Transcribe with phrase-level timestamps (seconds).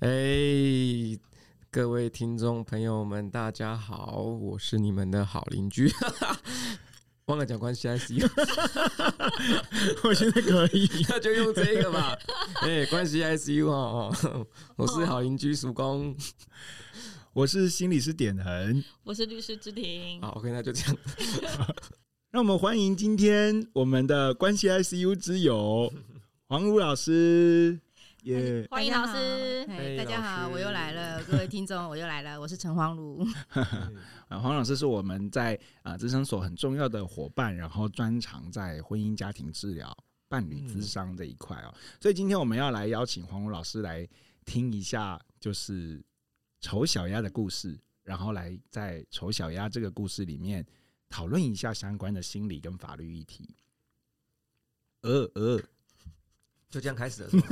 [0.00, 0.08] 哎，
[1.72, 5.90] 各位听众朋友们，大家好，我是你们的好邻居。
[7.26, 8.24] 忘了讲关系 ICU，
[10.04, 12.16] 我现在可以， 那就用这个吧。
[12.62, 16.14] 哎，关系 ICU 哦，我是好邻居曙光，
[17.34, 20.20] 我是心理师点恒，我是律师之庭。
[20.22, 20.96] 好，OK，那就这样。
[22.30, 25.92] 让我们欢迎今天我们的关系 ICU 之友
[26.46, 27.80] 黄如老师。
[28.28, 28.66] 耶！
[28.70, 29.64] 欢迎老师，
[29.96, 33.26] 大家好，我又来了， 各位听众，我又来了，我是陈黄如。
[34.28, 39.96] 啊， 黄老师是我们在啊咨商所很重要的伙伴，然后专长在婚姻家庭治疗、
[40.28, 41.74] 伴侣咨商这一块哦。
[41.98, 44.06] 所以今天我们要来邀请黄如老师来
[44.44, 46.04] 听一下，就是
[46.60, 50.62] 丑小鸭的故事，然后来在丑小鸭这个故事里面
[51.08, 53.56] 讨论一下相关的心理跟法律议题。
[55.00, 55.58] 呃呃。
[56.70, 57.46] 就这样开始了是吧，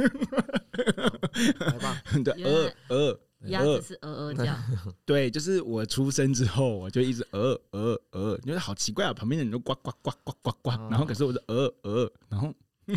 [1.66, 4.54] 来吧，对，鹅鹅鸭子是鹅鹅叫，
[5.06, 12.52] 对，就是我出生之后，我就一直鹅鹅鹅，你觉得好奇怪啊，旁边的人都呱呱呱呱呱呱，然后可是我是鹅鹅，然后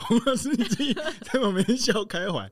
[0.00, 2.50] 洪老师你自己在旁边笑开怀，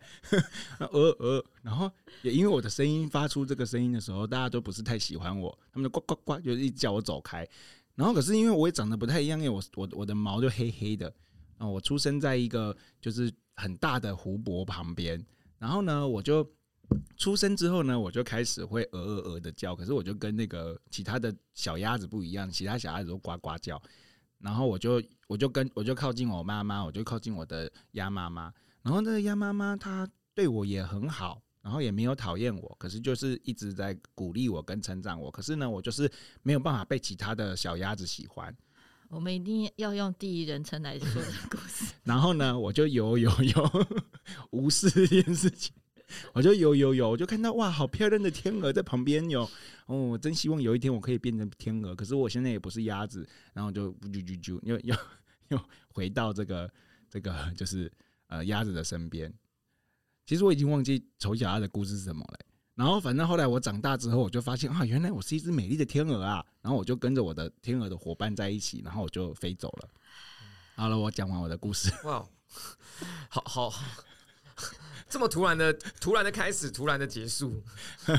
[0.90, 1.90] 鹅鹅，然后
[2.22, 7.46] 也因为我的声音发出这个声音的时候，大家都不是太喜欢我，他们就呱呱呱，就一直叫我走开，
[7.94, 11.12] 然后可是因为我也长得不太一样，因为我我我的毛就黑黑的。
[11.58, 15.24] 啊，我出生在一个就是很大的湖泊旁边，
[15.58, 16.46] 然后呢，我就
[17.16, 23.80] 出生之后呢，我就开始会鹅鹅鹅的叫，可是我就跟那个其他的小鸭子不一样，其他小鸭子都呱呱叫，
[24.38, 36.10] 然后我就我就跟我就靠近我妈妈，我就靠近我的鸭妈妈，然后那个鸭妈妈她对我也很好，然后也没有讨厌我，可是就是一直在鼓励我跟成长我，可是呢，我就是
[36.42, 38.54] 没有办法被其他的小鸭子喜欢。
[39.08, 41.94] 我们一定要用第一人称来说的故事。
[42.04, 43.86] 然后呢，我就游游游，
[44.50, 45.72] 无视这件事情。
[46.32, 49.42] 我就游游游，我就看到哇，好漂亮的天鹅在旁边有。
[49.86, 51.96] 哦，我真希望有一天我可以变成天鹅。
[51.96, 54.96] 可是我现在也不是鸭子，然后就啾啾啾，又又
[55.48, 56.70] 又回到这个
[57.10, 57.90] 这个就是
[58.28, 59.32] 呃鸭子的身边。
[60.26, 62.38] 其实我已经忘记丑小鸭的故事是什么了。
[62.76, 66.44] 然后，反正后来我长大之后，我就发现啊，原来我是一只美丽的天鹅啊！
[66.60, 69.88] 然后我就跟着我的天鹅的伙伴在一起，然后我就飞走了。
[70.76, 71.90] 好了，我讲完我的故事。
[72.04, 72.22] 哇，
[73.30, 73.72] 好好。
[75.08, 77.62] 这么突然的，突然的开始，突然的结束。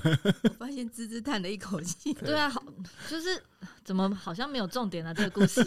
[0.43, 2.13] 我发现吱吱叹了一口气。
[2.23, 2.63] 对啊，好，
[3.09, 3.43] 就是
[3.83, 5.13] 怎么好像没有重点啊？
[5.13, 5.61] 这个故事。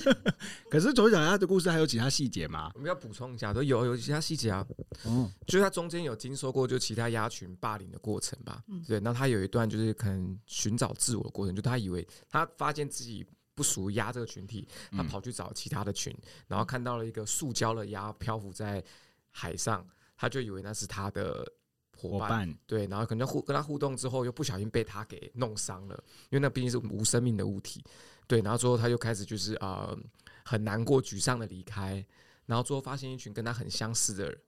[0.70, 2.70] 可是左小鸭的故事还有其他细节吗？
[2.74, 4.66] 我们要补充一下，都有有其他细节啊。
[5.04, 8.64] 嗯，就是他中间有经受过就其他鸭群霸凌的过程吧？
[8.68, 8.98] 嗯，对。
[8.98, 16.16] 那他有一段就是可能寻找自我的过程，就他以为他发现自己不属于鸭这个群体，他跑去找其他的群，
[16.48, 18.82] 然后看到了一个塑胶的鸭漂浮在
[19.30, 19.86] 海上。
[20.20, 21.50] 他就以为那是他的
[21.96, 25.94] 伙伴，伴，对，然后可能互跟他互动之后，又不小心被他给弄伤了，
[26.28, 27.82] 因为那毕竟是无生命的物体，
[28.26, 29.98] 对，然后之后他就开始就是呃
[30.44, 32.04] 很难过、沮丧的离开，
[32.44, 34.38] 然后最后发现一群跟他很相似的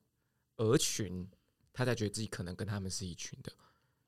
[0.57, 1.27] 鹅群，
[1.73, 3.51] 他才觉得自己可能跟他们是一群的，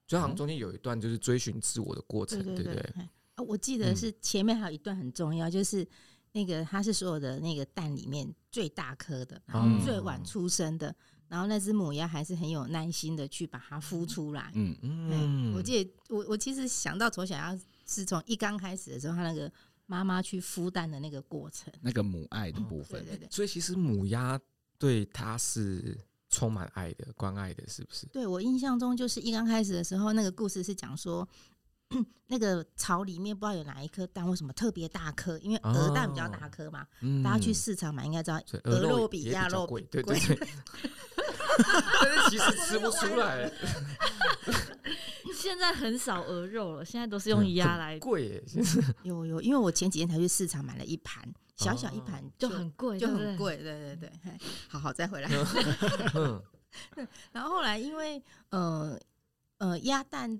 [0.07, 2.93] 就好像中间有一段就是追寻自我的过程，对不对？
[3.37, 5.89] 啊，我记得是前面还有一段很重要，就是
[6.33, 10.95] 那个他是所有的那个蛋里面最大颗的，然后最晚出生的。
[11.34, 14.53] 然后那只母鸭还是很有耐心的去把它孵出来。
[14.55, 19.50] 嗯嗯，我记得我我其实想到丑小鸭是从一刚开始的时候，它那个
[19.87, 23.05] 妈妈去孵蛋的那个过程，那个母爱的部分。
[23.05, 23.28] 对对对。
[23.33, 24.39] 所以其实母鸭
[24.78, 25.99] 对它是
[26.31, 28.06] 充满爱的、关爱的，是不是？
[28.12, 31.28] 对，我印象中就是一刚开始的时候，那个故事是讲说。
[32.27, 35.39] 那个巢里面不知道有哪一颗蛋，为什么特别大颗？
[35.39, 36.84] 因为鹅蛋比较大颗嘛。
[37.22, 39.83] 大家去市场买应该知道，鹅肉比鸭肉贵。
[39.93, 40.49] 对对对。
[42.03, 43.50] 但是其实吃不出来。
[45.34, 47.98] 现在很少鹅肉了，现在都是用鸭来。
[47.98, 48.42] 贵，
[49.03, 51.22] 有有，因为我前几天才去市场买了一盘，
[51.56, 53.56] 小小一盘就很贵，就很贵。
[53.59, 54.10] 对对对，
[54.69, 55.28] 好好再回来。
[57.32, 58.98] 然后后来因为呃
[59.59, 60.39] 呃鸭蛋。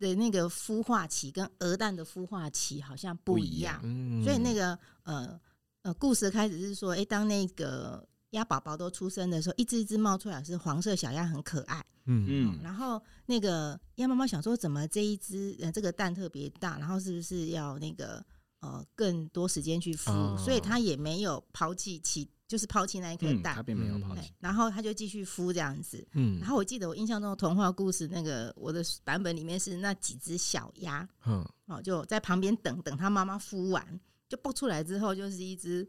[0.00, 5.40] 的那个孵化期跟鹅蛋的孵化期好像不一样，嗯、所以那个呃
[5.82, 12.26] 呃故事的开始是说，哎、欸，当那个鸭宝宝都出生的时候，一只一只冒出来是黄色小鸭，很可爱，嗯。
[12.28, 18.24] 嗯，然后那个鸭妈妈想说，怎么这一只呃这个蛋特别大，然后是不是要那个
[18.60, 22.28] 呃更多时间去孵，哦、所以它也没有抛弃其。
[22.48, 26.02] 就是抛弃那一颗蛋，他并没有抛弃，然后它就继续孵这样子。
[26.12, 35.86] 嗯，然后我记得我印象中的童话故事，那个我的版本里面是那几只小鸭，嗯，哦，就在旁边等等它妈妈孵完，就蹦出来之后就是一只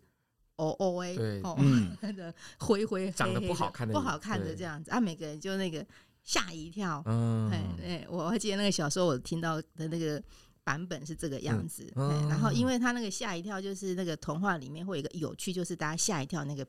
[0.59, 1.57] 哦哦哎，对，哦，
[2.01, 5.85] 那个灰灰长得不好看的，不好看的这样子啊，每个人就那个
[6.21, 7.01] 吓一跳。
[7.05, 7.49] 嗯，
[7.81, 10.21] 哎，我还记得那个小时候我听到的那个
[10.63, 11.91] 版本是这个样子。
[11.95, 16.67] 嗯嗯、然后因为他那个吓一跳，就是那个童话里面会有一个有趣，就是大家吓一跳那个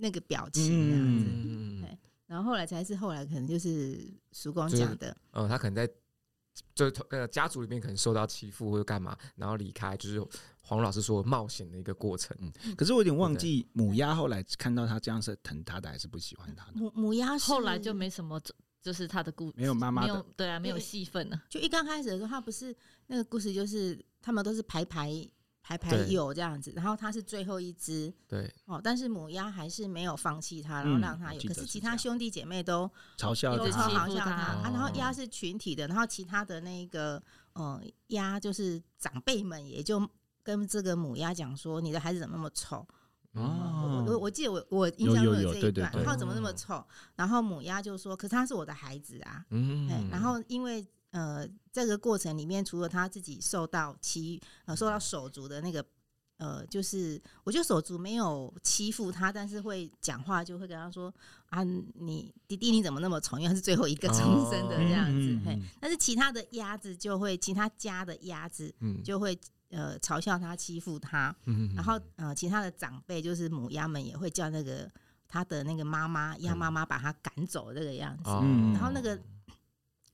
[0.00, 1.24] 那个表情这样子。
[1.28, 1.98] 嗯，对。
[2.26, 3.98] 然后后来才是后来可能就是
[4.32, 5.10] 曙光讲的。
[5.32, 5.92] 哦、嗯，他可能在
[6.74, 10.20] 就是呃家族里面可能受到欺负或者干嘛，然后离开，就是
[10.70, 12.36] 黄老师说冒险的一个过程。
[12.40, 16.72] 嗯，可是我有点忘记母鸭后来看到他这样是疼他的还是不喜欢他的？
[16.74, 18.40] 母母鸭后来就没什么。
[18.82, 21.38] 就是他的故事，没有妈妈的，对啊，没有戏份了。
[21.50, 22.74] 就一刚开始的时候，他不是
[23.08, 25.12] 那个故事，就是他们都是排排
[25.62, 31.40] 排排有这样子，然后他是最后一只，对哦，但是母鸭还是没有放弃他，然后让他有。
[31.42, 34.70] 可是其他兄弟姐妹都嘲笑都嘲笑他啊。
[34.72, 37.22] 然后鸭是群体的，然后其他的那个
[37.52, 40.00] 呃鸭就是长辈们也就
[40.56, 42.84] 跟这个母鸭讲说：“你的孩子怎么那么丑？”
[43.34, 46.84] 哦，我我记得我我印象中有这一段，然后怎么那么丑？
[47.14, 55.84] 然后母鸭就说：“可是他是我的孩子啊。”嗯，然后因为呃这个过程里面，除了他自己受到欺呃受到手足的那个
[56.38, 61.14] 呃，就是我觉得手足没有欺负他，但是会讲话就会跟他说
[61.50, 63.38] ：“啊，你弟弟你怎么那么丑？
[63.38, 68.74] 因为他是最后一个出生的这样子。”嘿，但是其他的鸭子就会，其他家的鸭子
[69.04, 69.38] 就会。
[69.70, 74.90] 呃，嘲笑他，欺负他，嗯、然后呃，其他的长辈就是母鸭们也会叫那个
[75.28, 78.30] 他的那个妈妈鸭妈妈把他赶走这个样子。
[78.42, 79.16] 嗯、然后那个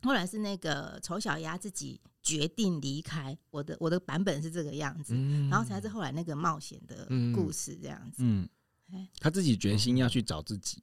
[0.02, 3.36] 后来是那个丑小鸭自己决定离开。
[3.50, 8.18] 我的我的版本是这个样子，嗯、然后才是后来那个冒险的故事这样子。
[8.18, 8.48] 嗯，
[8.92, 10.82] 嗯，他自己决心要去找自己。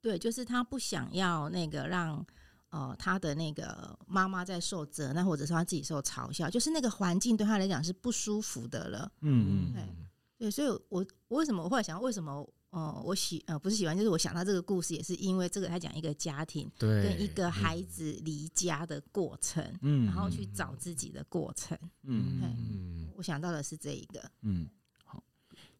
[0.00, 2.24] 对，就是他不想要那个让。
[2.70, 9.10] 哦、呃，他的那个妈妈在受责难，或者是他自己受嘲笑，就是那个环境对他来讲是不舒服的了。
[9.22, 9.82] 嗯嗯，对
[10.38, 24.68] 对，所以我我为什么我后来想，为什么哦我喜呃不是喜欢，就是我想到这个故事，也是因为这个他讲一个家庭对跟一个孩子离家的过程，嗯，然后去找自己的过程，嗯嗯，我想到的是这一个，嗯，
[25.04, 25.22] 好，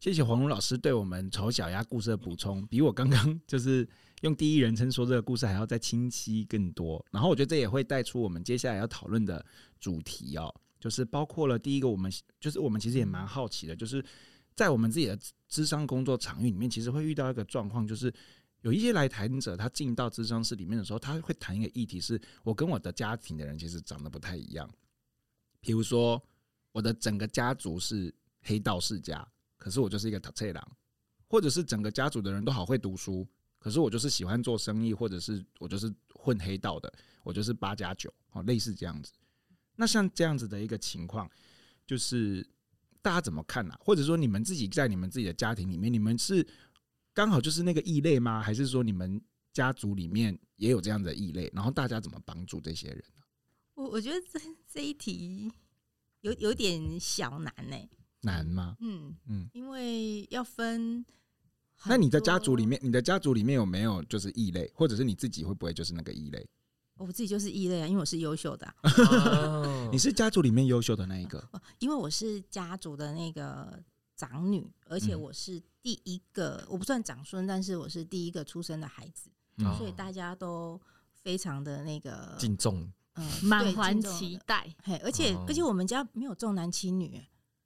[0.01, 3.87] 谢谢黄龙老师对我们丑小鸭故事的补充，比我刚刚 就是。
[4.23, 9.45] 用第一人称说这个故事还要再清晰更多，然后我觉得这也会带出我们接下来要讨论的
[9.79, 12.11] 主题哦，就是包括了第一个，我们
[12.41, 14.05] 就是我们其实也蛮好奇的，就是
[14.57, 15.17] 在我们自己的
[15.49, 18.13] 智商工作场域里面，其实会遇到一个状况，就是
[18.63, 24.69] 有一些来谈者他进到智商室里面的时候，他会谈一个议题，是我跟我的家庭的人其实长得不太一样，
[25.61, 26.21] 比如说
[26.73, 28.13] 我的整个家族是
[28.43, 29.25] 黑道世家，
[29.57, 30.61] 可是我就是一个读册人，
[31.29, 33.25] 或者是整个家族的人都好会读书。
[33.59, 36.93] 可是我就是喜欢做生意，或者是我就是混黑道的，
[37.25, 39.13] 我就是八加九哦，类似这样子。
[39.75, 41.29] 那像这样子的一个情况，
[41.87, 42.47] 就是
[43.03, 43.81] 大家怎么看呢、啊？
[43.83, 46.47] 或者说你们自己在你们自己的家庭里面，你们是
[47.13, 48.41] 刚好就是那个异类吗？
[48.41, 49.21] 还是说你们
[49.53, 51.51] 家族里面也有这样的异类？
[51.53, 53.23] 然后大家怎么帮助这些人呢？
[53.75, 55.53] 我我觉得这这一题
[56.21, 57.91] 有有点小难呢、欸。
[58.21, 58.77] 难吗？
[58.81, 61.05] 嗯嗯，因为要分。
[61.85, 66.47] 那你的家族里面，你的家族里面有没有就是异类，或者是你自己会不会就是那个异类？
[66.97, 68.75] 我自己就是异类啊，因为我是优秀的、啊。
[69.93, 71.49] 你是家族里面优秀的那一个？
[71.79, 73.81] 因为我是家族的那个
[74.17, 80.81] 长女，而且我是第一个，嗯、我不算长孙，但是我是第一个出生的孩子，嗯、所以大家都
[81.23, 84.69] 非常的那个敬重，嗯，满怀期待。
[84.83, 87.23] 嘿，而且而且我们家没有重男轻女。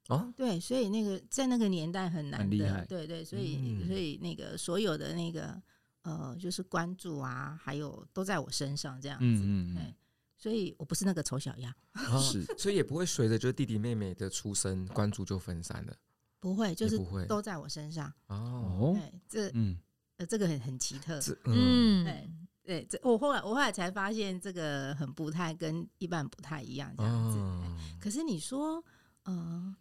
[0.09, 5.61] 哦，对，所以那个在那个年代很难的，对对，所以、嗯、所以那个所有的那个
[6.01, 9.93] 呃，就是关注啊，还有都在我身上这样子，嗯嗯，
[10.37, 15.95] 所以我不是那个丑小鸭，哦、是，所以也不会随着就是弟弟妹妹的出生，关注就分散了，
[16.37, 19.77] 不会，就是不会都在我身上哦，对，这嗯
[20.17, 22.29] 呃这个很很奇特，嗯，对
[22.65, 28.83] 对，这我后来我后来才发现这个很不太跟一般不太一样这样子，哦、可是你说
[29.23, 29.37] 嗯。
[29.37, 29.75] 呃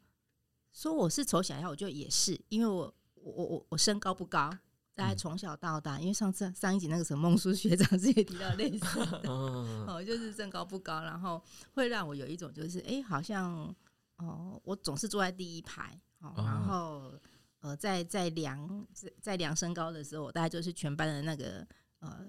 [0.73, 4.51] 说我是丑小鸭，我觉得也是，因为我我我我身高不高，
[4.95, 11.43] 大概从小到大，因为上次上一集那个什么孟叔学长 是也提到类似的， 哦，就是身高不高，然后
[11.75, 13.75] 会让我有一种就是，哎，好像
[14.17, 17.13] 哦，我总是坐在第一排，哦，然后
[17.61, 18.87] 呃，在在量
[19.21, 21.67] 在量身高的时候，我大概就是全班的那个
[22.01, 22.27] 呃，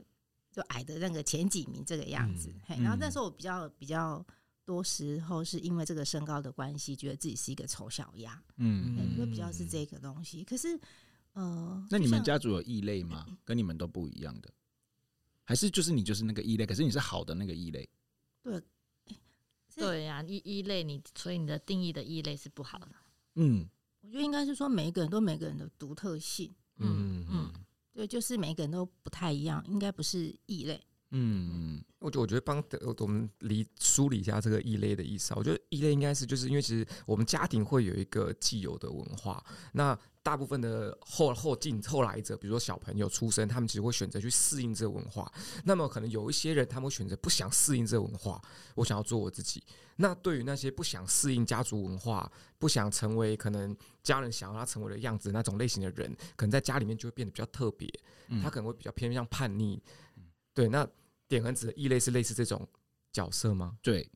[0.52, 4.26] 就矮的那个前几名这个样子，嘿，然后那时候我比较比较。
[4.66, 10.44] 多时候是因为这个身高的关系，觉得自己是一个丑小鸭，嗯，会、欸、比较是这个东西。
[10.44, 10.80] 可是，
[11.34, 13.26] 呃，那你们家族有异类吗？
[13.44, 14.50] 跟你们都不一样的，
[15.44, 16.66] 还是就是你就是那个异类？
[16.66, 17.90] 可是你是好的那个异类？
[18.42, 18.62] 对，
[19.76, 22.96] 对呀，异异类，你所以你的定义的异类是不好的。
[23.36, 23.68] 嗯，
[24.02, 26.54] 我觉得应该是说每一个人都每个人的独特性。
[26.78, 27.54] 嗯嗯，
[27.94, 30.82] 对，就是每个人都不太一样，应该不是异类。
[31.16, 32.62] 嗯，我觉我觉得帮
[32.98, 35.38] 我们理梳理一下这个异类的意思啊。
[35.38, 39.44] 我觉得异类应该是就是因为其实我们家庭会有一个既有的文化，
[39.74, 45.32] 那大部分的后后进后来者，比如说小朋友出生，他们其实会选择去适应这个文化。
[45.66, 48.42] 那么可能有一些人，他们会选择不想适应这个文化，
[48.74, 49.64] 我想要做我自己。
[49.98, 57.88] 那对于那些不想适应家族文化、不想成为可能家人想要他成为的样子那种类型的人，可能在家里面就会变得比较特别，
[58.42, 59.80] 他可能会比较偏向叛逆。
[60.56, 60.90] 对，那。
[61.34, 62.68] 点恒子的异类是类似这种
[63.12, 63.76] 角色吗？
[63.82, 64.08] 对，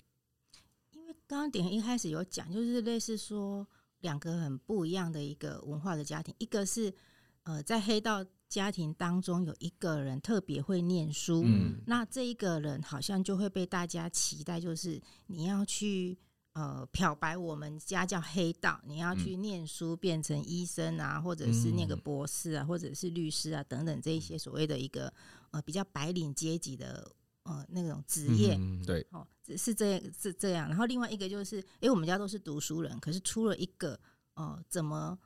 [0.92, 3.68] 因为刚刚点恒一开始有讲，就是类似说
[4.02, 6.94] 两个很不一样的一个文化的家庭，一个是
[7.42, 16.16] 呃在黑道家庭当中有一个人特别会念书，嗯，那这一个人好像就会被大家期待，就是你要去
[16.54, 25.12] 呃漂白我们家叫黑道，你要去念书变成医生啊，或者是那个博士啊，或者是律师啊等等这一些所谓的一个。
[25.52, 27.10] 呃，比较白领阶级的
[27.44, 29.26] 呃那种职业，嗯、对，哦，
[29.56, 30.68] 是这样是这样。
[30.68, 33.94] 然后另外一个就是，哎、欸，我们家都是读书人，可是出了一个，
[34.36, 35.18] 哦、呃，怎么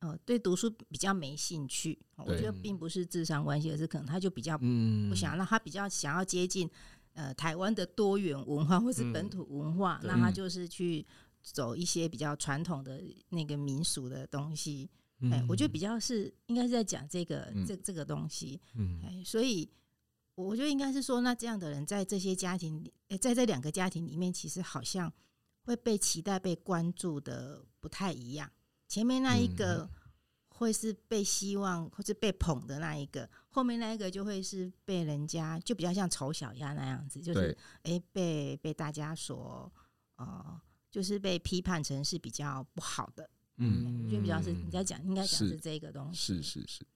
[0.00, 1.98] 呃对读书比较没兴趣？
[2.16, 6.68] 我觉得并不是智商关系，而是可能他就比较不想，那他比较想要接近
[7.14, 11.06] 呃台湾的多元文化或是本土文化，那他就是去
[11.42, 14.90] 走一些比较传统的那个民俗的东西。
[15.22, 19.68] 哎，我觉得比较是应该是在讲这个、嗯、这这个东西，嗯，哎，所以
[20.36, 25.12] 我觉得应该是说，那这样的人在这些家庭里，在这两个家庭里面，其实好像
[25.62, 28.48] 会被期待、被关注的不太一样。
[28.86, 29.90] 前面那一个
[30.48, 39.70] 会是被希望或是被捧的那一个，后面那一个就会是被人家就比较像丑小鸭那样子，就是哎被被大家所
[40.16, 40.60] 呃，
[40.90, 43.28] 就是被批判成是比较不好的。
[43.58, 45.56] 嗯，我觉得比较是你在讲，应该讲是。
[45.56, 46.86] 这个东西，是是是，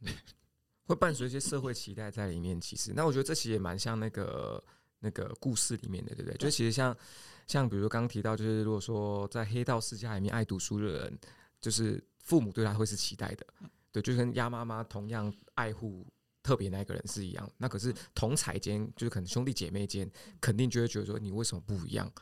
[0.00, 0.12] 嗯，
[0.84, 2.60] 会伴随一些社会期待在里面。
[2.60, 4.62] 其实，那我觉得这其实也蛮像那个
[5.00, 6.36] 那个故事里面的，对不对？
[6.36, 6.96] 就其实像
[7.46, 11.18] 像比如刚刚提到，就是如果说在黑道世家里面爱读书的人，
[11.60, 13.46] 就是父母对他会是期待的，
[13.90, 16.06] 对，就跟鸭妈妈同样爱护
[16.42, 17.50] 特别那个人是一样。
[17.56, 20.10] 那可是同彩间，就是可能兄弟姐妹间，
[20.40, 22.12] 肯定就会觉得说你为什么不一样？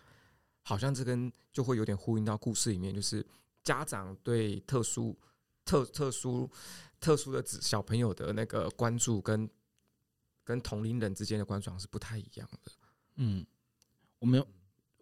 [0.66, 3.24] 好像这跟就会有点呼应到故事里面，就是
[3.62, 5.14] 家长对特殊、
[5.62, 6.50] 特特殊、
[6.98, 9.48] 特殊的子小朋友的那个关注，跟
[10.42, 12.72] 跟同龄人之间的关注是不太一样的。
[13.16, 13.44] 嗯，
[14.18, 14.42] 我们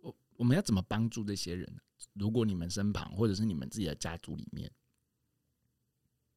[0.01, 1.81] 我我们要怎么帮助这些人？
[2.15, 4.69] 如果你们身旁或者是你们自己的家族里面，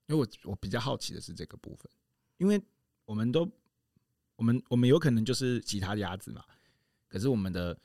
[0.06, 1.92] 因为我我比较好奇的是这个部分，
[2.38, 2.62] 因为
[3.06, 3.52] 我们都
[4.36, 6.46] 我们我们有可能就是其他的鸭子嘛，
[7.08, 7.76] 可是我们的。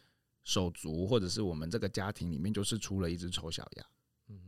[0.43, 3.87] 手足，或者是我们这个家庭里面，就是出了一只丑小鸭。
[4.29, 4.41] 嗯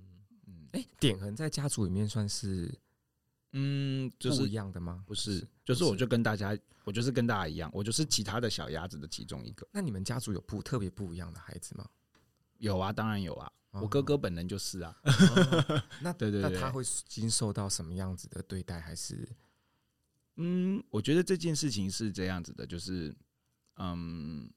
[0.46, 2.72] 嗯，哎，点恒在家族里面算是，
[3.52, 5.04] 嗯，就是一样的吗？
[5.06, 9.68] 不是，就是我就跟大家，我就是跟大家一样，我就是其他的小鸭子的其中一个。
[9.70, 11.88] 那你们家族有不特别不一样的孩子吗？
[12.58, 13.52] 有啊，当然有啊。
[13.72, 14.96] 我哥哥本人就是啊。
[16.00, 18.80] 那 对对，那他会经受到什么样子的对待？
[18.80, 19.28] 还是，
[20.36, 23.14] 嗯，我觉得这件事情是这样子的，就是，
[23.76, 24.50] 嗯。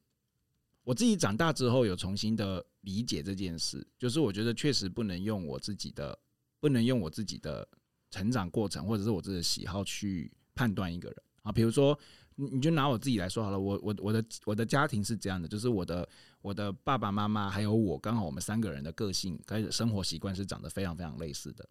[0.85, 6.17] 我自己长大之后有重新的理解这件事，就是我觉得确实不能用我自己的，
[6.59, 7.67] 不能用我自己的
[8.11, 11.51] 成长过程或者是我自己的喜好去判断一个人啊。
[11.51, 11.97] 比如说，
[12.35, 16.07] 你就拿我自己来说好了，我我我的我的家庭是这样的，就是我的
[16.41, 21.67] 我的爸爸妈妈还有我，刚好我们三个人的个性跟生活习惯是长得非常非常类似的。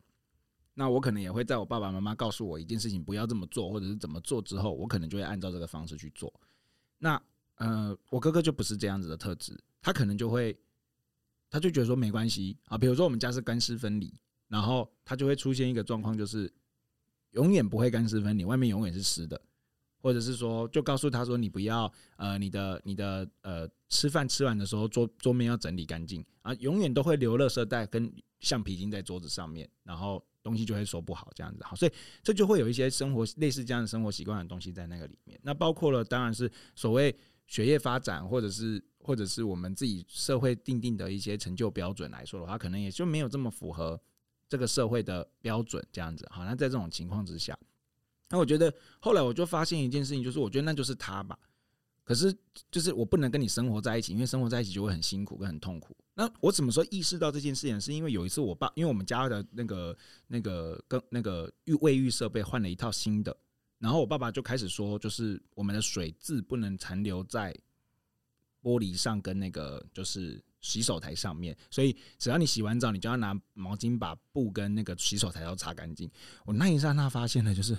[0.75, 6.35] 那我可能也会在我爸爸妈妈告诉我一件事情不要这么做，或者是怎么做之后，我可能就会按照这个方式去做。
[6.99, 7.23] 那
[7.57, 10.57] 呃，我哥哥就不是这样子的特质，他可能就会，
[11.49, 12.77] 他就觉得说没关系啊。
[12.77, 14.13] 比如说我们家是干湿分离，
[14.49, 16.53] 然后他就会出现一个状况，就是
[17.31, 19.41] 永远不会干湿分离，外面永远是湿的，
[20.01, 31.63] 或者是说，就告诉他说你不要呃，你的你的呃，吃饭吃完的时候桌桌面要整理干净啊，永远都会留垃圾袋跟橡皮筋在桌子上面，然后东西就会收不好这样子。
[31.63, 35.39] 好，所以这就会有一些生活类似这样的生活习惯的东西在那个里面。
[35.43, 37.17] 那包括了，当然是所谓。
[37.47, 44.01] 学业发展，或者是或者是我们自己社会定定的一些成就标准来说的话，可能也就没有这么符合
[44.49, 46.27] 这个社会的标准这样子。
[46.31, 47.59] 好，那在这种情况之下，
[48.31, 51.39] 那我觉得后来我就发现一件事情，就是我觉得那就是他吧。
[52.03, 52.35] 可是
[52.71, 55.97] 就是我不能跟你生活在一起，因为生活在一起就会很辛苦跟很痛苦。
[56.13, 57.81] 那我什么时候意识到这件事情？
[57.81, 59.97] 是因为有一次我爸，因为我们家的那个
[60.27, 63.35] 那个跟那个浴卫浴设备换了一套新的。
[63.79, 67.55] 然后我爸爸就开始说，就是我们的水渍不能残留在
[68.63, 76.11] 玻璃上跟那个就是洗手台上面，所以只要你洗完澡，你就要拿毛巾把布跟那个洗手台要擦干净。
[76.47, 77.77] 我那一刹那发现了，就是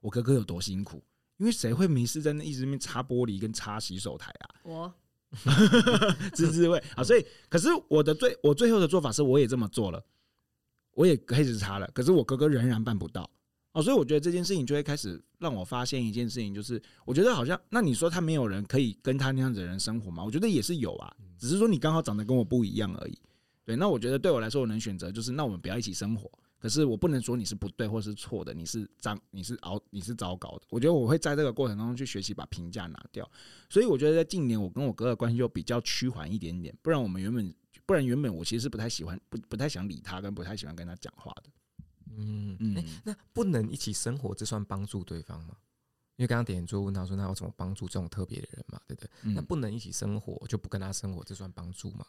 [0.00, 1.02] 我哥哥有多辛苦，
[1.38, 4.60] 因为谁会迷失在那一直面擦玻璃跟擦洗手台啊？
[4.64, 4.94] 我
[6.32, 7.02] 滋滋味啊！
[7.02, 10.02] 所以，可是我的最我最后的做法是，我也这么做了，
[10.92, 13.28] 我也开始擦了，可是我哥哥仍然办不到。
[13.76, 20.24] 哦，所以我觉得这件事情就会开始让我发现一件事情，就是我觉得好像，那你说他没有人可以跟他那样子的人生活吗？
[20.24, 23.18] 我觉得也是有啊，只是说你刚好长得跟我不一样而已。
[23.66, 26.30] 对，那我觉得对我来说，我能选择就是，那我们不要一起生活。
[26.58, 30.62] 可是我不能说你是不对或是错的，你是脏，你是熬，你是糟糕的。
[30.70, 33.30] 我觉得我会在这个过程当中去学习把评价拿掉。
[33.68, 36.74] 所以我觉得在近年，我跟我哥的关系就比较趋缓一点点。
[36.80, 37.54] 不然我们原本，
[37.84, 41.50] 不然原本我其实是不太喜欢，不不太想理他，跟不太喜欢跟他讲话的。
[42.16, 45.56] 嗯嗯、欸，那不能一起生活，这算帮助对方吗？
[46.16, 48.80] 因为刚刚点点就问他说，那要怎么帮助这种特别的人嘛？
[48.86, 49.10] 对不对？
[49.22, 52.06] 嗯、那不能一起生活，就不跟他生活，这算帮助吗？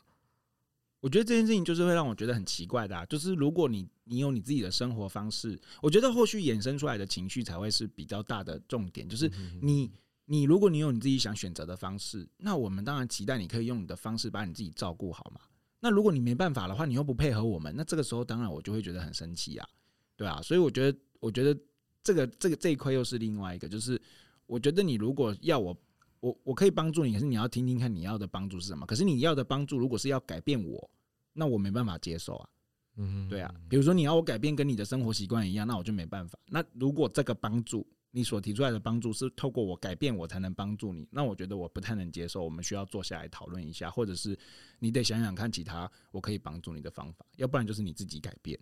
[1.01, 9.07] 我觉得这件事情就是会让我觉得很奇怪的啊，就是如果你你有你自己的生活方式，我觉得后续衍生出来的情绪才会是比较大的重点。
[9.07, 9.29] 就是
[9.61, 9.91] 你
[10.25, 15.41] 你如果你有你自己想选择的方式，那我们当然期待你可以用你的方式把你自己照顾好嘛。
[15.79, 19.69] 那如果你没办法的话，你又不配合我们，那这个时候当然我就会觉得很生气啊。
[20.17, 21.57] 对啊，所以我觉得，我觉得
[22.03, 24.01] 这个这个这一块又是另外一个，就是
[24.47, 25.77] 我觉得你如果要我，
[26.19, 28.83] 我我可以帮助你，可是你要听听看你要的帮助是什么。
[28.87, 30.89] 可是你要的帮助如果是要改变我，
[31.33, 32.49] 那我没办法接受啊。
[32.95, 36.39] 嗯，对啊，比如说你要我改变跟你的生活习惯一样，那我就没办法。
[36.47, 42.43] 那如果这个帮助你所提出来的帮助是透过我改变我才能帮助你，那我觉得我不太能接受。
[42.43, 44.35] 我们需要坐下来讨论一下，或者是
[44.79, 48.59] 你得想想看其他我可以帮助你的方法，要不然就是你自己改变。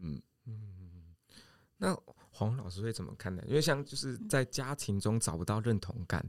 [0.00, 0.20] 嗯。
[0.44, 1.14] 嗯，
[1.76, 1.96] 那
[2.30, 3.42] 黄老师会怎么看呢？
[3.46, 6.24] 因为像就是在家庭中找不到认同感，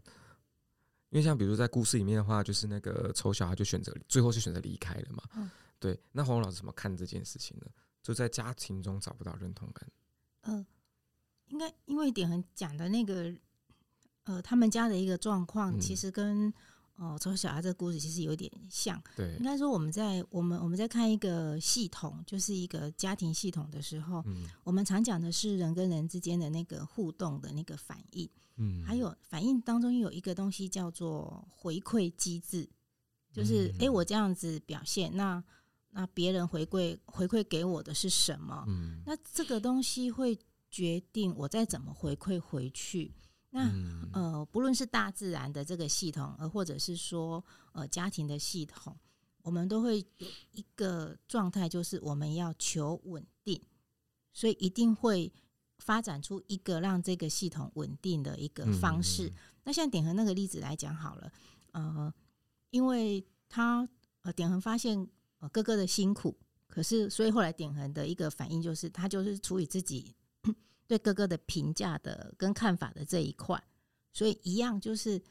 [1.10, 5.24] 因为像比如在故事里面的话，就是那个丑小孩就选择最后是选择离开了嘛。
[5.36, 6.00] 嗯，对。
[6.12, 7.68] 那黄老师怎么看这件事情呢？
[8.02, 9.90] 就在家庭中找不到认同感。
[10.42, 10.66] 嗯、呃，
[11.48, 13.34] 应该因为点很讲的那个，
[14.24, 16.54] 呃，他们家的一个状况，其实跟。
[16.98, 19.02] 哦，丑小孩这个故事其实有点像。
[19.18, 32.66] 对，应该说我们在我们我们在看一个系统，就是一个家庭系统的时候，嗯，我们常讲的是人跟人之间的那个互动的那个反应，嗯，还有反应当中有一个东西叫做回馈机制，
[33.34, 35.44] 就是哎、嗯，我这样子表现，那
[35.90, 38.64] 那别人回馈回馈给我的是什么？
[38.70, 40.38] 嗯，那这个东西会
[40.72, 43.14] 决定我再怎么回馈回去。
[43.56, 43.72] 那
[44.12, 47.42] 呃，不论是大自然的这个系统，呃，或者是说
[47.72, 48.94] 呃家庭的系统，
[49.44, 53.62] 我们都会有一个状态，就是我们要求稳定，
[54.34, 55.32] 所以一定会
[55.78, 59.32] 发展出一个让这个系统稳定的一个方式。
[59.64, 61.32] 那像点恒那个例子来讲好了，
[61.72, 62.14] 呃，
[62.72, 63.88] 因为他
[64.24, 65.08] 呃点恒发现
[65.40, 66.38] 呃哥哥的辛苦，
[66.68, 70.14] 可是所以后来点恒的一个反应就是，他就是处理自己。
[70.88, 73.62] 对哥哥的评价的跟看法的这一块，
[74.14, 75.22] 所以一样就是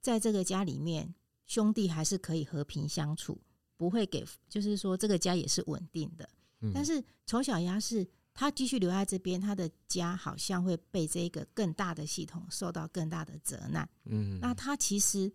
[0.00, 1.14] 在这个家里面，
[1.46, 3.40] 兄弟还是可以和平相处，
[3.76, 6.28] 不会给，就是说这个家也是稳定的。
[6.74, 13.88] 但是丑小鸭是他继续留在这边，他的家好像会被这个更大的系统受到更大的责难。
[14.04, 15.32] 嗯，那他其实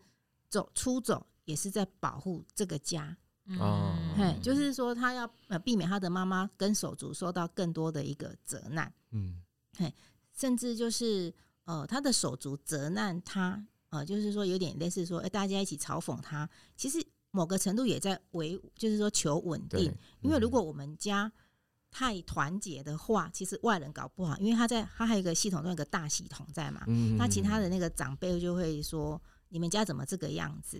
[0.49, 3.17] 走出走也是在保护这个家。
[3.59, 8.93] 哦，嘿，就是说他要呃避免他的妈妈跟手足受到更多的一个责难。
[9.11, 9.41] 嗯。
[9.77, 9.93] 嘿，
[10.33, 11.33] 甚至就是
[11.65, 16.49] 呃，他的手足责难他，呃，就是说有点类似说，哎，大家一起嘲讽他。
[16.75, 19.93] 其实某个程度也在维，就是说求稳定。
[20.21, 21.31] 因为如果我们家
[21.91, 26.85] 太团结的话，其实外人搞不好，因为他在他还有一个系统中有个大系统在嘛，
[27.17, 30.79] 那其他的那个长辈就会说，你们家怎么这个样子？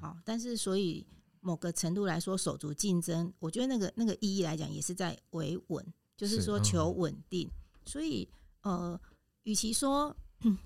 [0.00, 1.06] 好，但是所以
[1.40, 5.84] 某个程度来说，手足竞争，我觉得那个那个意义来讲，也是在维稳，
[6.16, 7.50] 就是说求稳定。
[7.86, 8.28] 所以，
[8.62, 9.00] 呃，
[9.44, 10.14] 与其说，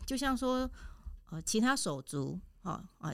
[0.07, 0.69] 就像说，
[1.31, 3.13] 呃，其他手足，哦，啊，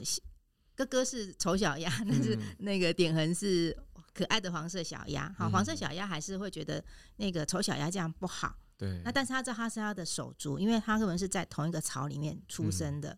[0.73, 3.75] 哥哥是丑小鸭，但是那个点恒是
[4.13, 6.83] 可爱的黄色小鸭，好，黄色小鸭还是会觉得
[7.17, 9.01] 那个丑小鸭这样不好，对。
[9.03, 13.17] 那但是他知道他是他的手足，因为他根本是在同一个巢里面出生的，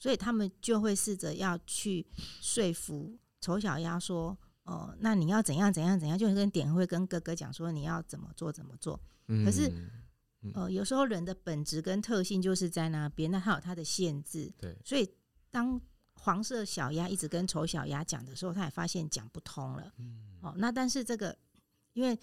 [0.00, 2.04] 所以他们就会试着要去
[2.40, 9.00] 说服丑小鸭说，哦，那你要怎样怎样怎样，就跟点恒会跟哥哥讲说你要怎么做怎么做，
[9.44, 9.70] 可是。
[10.52, 14.52] 呃，有时候人的本质跟特性就是在那边，那它有它的限制。
[14.58, 15.08] 对，所以
[15.50, 15.80] 当
[16.14, 19.92] 黄色小鸭一直跟丑小鸭讲的时候，他也发现讲不通了。
[19.98, 21.36] 嗯，哦，那但是这个
[21.92, 22.18] 因为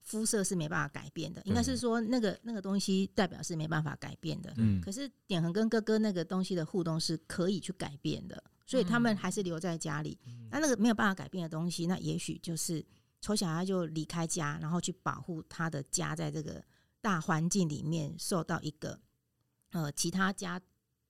[0.00, 4.52] 肤色是没办法改变的，应该是说那个那个东西代表是没办法改变的。
[4.56, 10.18] 嗯，可是点恒跟哥哥那个东西的互动是可以去改变的，所以他们还是留在家里。
[10.50, 12.84] 那那个没有办法改变的东西，那也许就是
[13.20, 16.62] 丑小鸭就离开家，然后去保护他的家，在这个。
[17.04, 18.98] 大环境里面受到一个
[19.72, 20.58] 呃其他家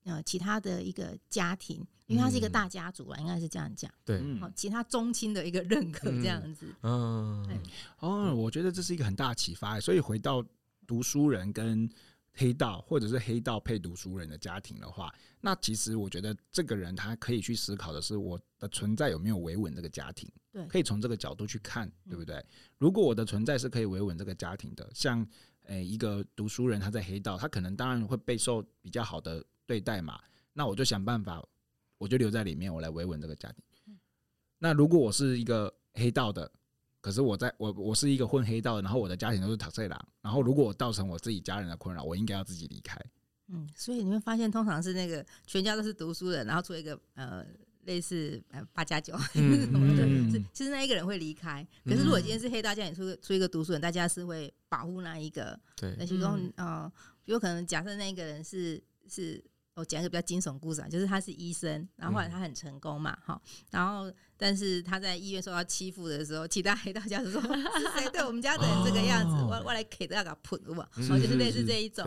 [0.02, 3.88] 呃其他的一个家庭，因为他是一个大家族啊，嗯、应该是这样讲。
[4.04, 6.66] 对，好，其他宗亲的一个认可这样子。
[6.82, 7.56] 嗯，对
[8.00, 9.78] 哦，我觉得这是一个很大的启发。
[9.78, 10.44] 所以回到
[10.84, 11.88] 读书人跟
[12.34, 20.30] 黑道，或者是黑道配读书人的家庭的话，那其实我觉得这个人他可以去思考的是，我的存在有没有维稳这个家庭？
[20.52, 22.44] 对，可以从这个角度去看，对不对？
[22.78, 25.26] 如果我的存在是可以维稳这个家庭的，像。
[25.66, 30.20] 诶、欸，一个读书人，他在黑道，他可能当然会备受比较好的对待嘛。
[30.52, 31.42] 那我就想办法，
[31.96, 33.64] 我就留在里面，我来维稳这个家庭。
[34.58, 36.52] 那如果我是一个黑道的，
[37.04, 39.90] 可是我在我我是一个混黑道的，然后我的家庭都是读册人，
[40.22, 42.98] 然后如果我造成我自己家人的困扰，我应该要自己离开。
[43.48, 47.44] 嗯，所以你会发现，通常是那个全家都是读书人，然后出一个呃。
[47.86, 51.62] 类似呃八加九什么的，是其实那一个人会离开。
[51.84, 55.60] 可是如果今天是黑道家，你出出一个读书人，大家是会保护那一个。
[55.76, 56.90] 对，那其中呃，
[57.26, 63.38] 有可能假设那一个人是是，我讲一个比较惊悚故事啊，就是他是医生，然后后来他很成功嘛，哈，
[63.70, 67.40] 然后但是他在医院受到欺负的时候，其他黑道家族说
[67.78, 70.88] 是谁对我们家的人这个样子，我我来给大家喷，对吧？
[70.96, 72.04] 就是类似这一种，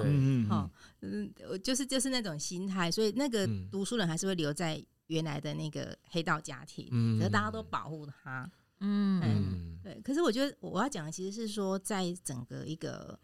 [0.50, 0.70] 哈，
[1.02, 1.32] 嗯，
[1.63, 4.84] 就是就是那种心态，所以那个读书人还是会留在。
[5.08, 6.86] 原来的那个黑道家庭，
[7.18, 9.98] 可是大家都保护他，嗯，嗯，对。
[10.02, 13.18] 可是我觉得我要讲的其实是说，在整个一个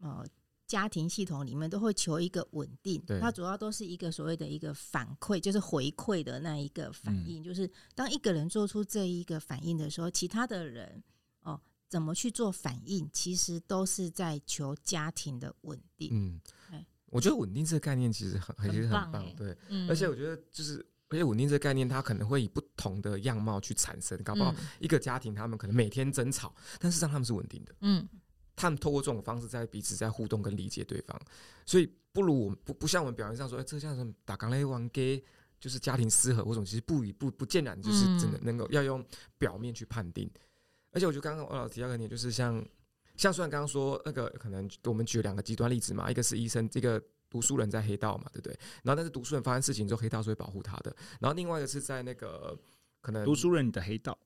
[0.00, 0.22] 呃
[0.70, 3.02] 家庭系统里面，都会求一个稳定。
[3.04, 7.42] 对它主要都是一个所谓的一个反馈，就是回馈的那一个反应。
[7.42, 11.02] 嗯、就是当一个人做出这一个反应的时候，其他的人
[11.40, 16.10] 哦、呃、怎么去做反应，其实都是在求家庭的稳定。
[16.12, 20.86] 嗯，对我觉得稳定这个概念其实很其实很棒，对，嗯、而且我觉得就是。
[21.12, 27.74] 而且稳定这个概念，它可能会以不同的样貌去产生，搞不好一个家庭他们可能每天争吵，但事实上他们是稳定的。
[27.80, 28.08] 嗯，
[28.60, 31.18] 他们透过这种方式在彼此在互动跟理解对方，
[31.64, 35.22] 所以不如我们不不像我们表面上说，哎、欸，这像什么打钢雷玩 gay，
[35.58, 39.04] 就是家庭失和或者其实不不不见然就是真的能够要用
[39.38, 40.30] 表面去判定。
[40.92, 42.62] 而且我觉得刚刚欧老师提到一个点，就是像
[43.16, 47.02] 像虽然刚刚说那个可能我们举两个极端例子嘛，一个是医生这个。
[47.30, 48.58] 读书人在黑道嘛，对不对？
[48.82, 50.92] 然后但是读书人发生事情之后，黑道是会保护他的。
[51.20, 52.58] 然后另外一个是在那个
[53.00, 54.18] 可能读书人的黑道，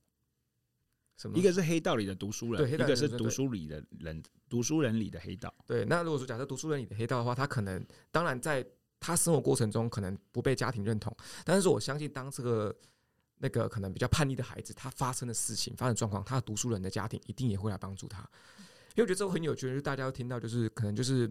[1.16, 1.38] 什么？
[1.38, 5.52] 一个是黑道里的读书人，对，一个是读书里的人，读书人里的黑道。
[5.66, 8.66] 对，那如果说假设读书人里的黑道的话，他可能当然在
[9.00, 12.74] 他生活过程中可能不被家庭认同，但是我相信当这个
[13.38, 18.20] 那个可能比较叛逆的孩子，他发生的事情、发生状况，他的读书人的家庭一定也会来帮助他。
[18.96, 21.30] 因为我觉得这个很有趣，就是大家都听到，就是可能就是。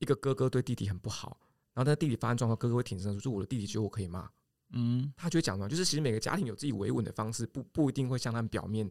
[0.00, 1.38] 一个哥哥对弟弟很不好，
[1.74, 4.26] 然后他弟弟发生状况，哥哥会挺身而出，说我的弟弟觉得我可以骂，
[4.72, 8.88] 嗯，他就会讲嘛，就是其实每个家庭有自己维稳的方式，不不一定会像他们表面，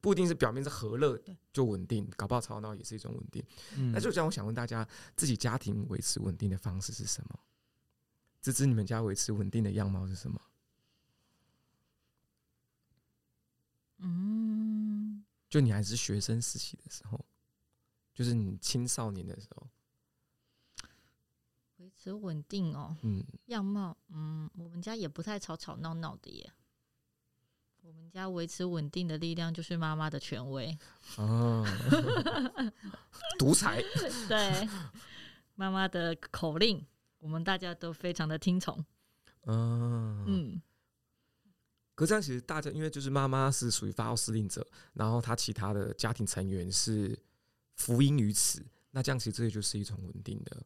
[0.00, 1.18] 不一定是表面是和乐
[1.52, 3.42] 就稳定，搞不好吵闹也是一种稳定。
[3.92, 7.38] 那就这样，我想问大家，自己家庭维持稳定的方式是什么？
[8.42, 10.40] 芝芝，你们家维持稳定的样貌是什么？
[13.98, 17.24] 嗯，就你还是学生时期的时候，
[18.12, 19.66] 就是你青少年的时候。
[22.02, 26.52] 维持稳定哦，嗯，样貌，嗯，我们家也不太吵吵闹闹的耶。
[27.82, 30.76] 我们家维持稳定的力量就是妈妈的权威
[31.16, 31.64] 哦，
[33.38, 33.80] 独裁，
[34.28, 34.68] 对，
[35.54, 36.84] 妈妈的口令，
[37.18, 38.84] 我们大家都非常的听从。
[39.46, 40.62] 嗯嗯，
[41.94, 47.16] 可这样其实大家因为就是妈妈是属于发号施令者，然后他其他的家庭成员是
[47.76, 50.64] 福音于此，那这样其实这就是一种稳定的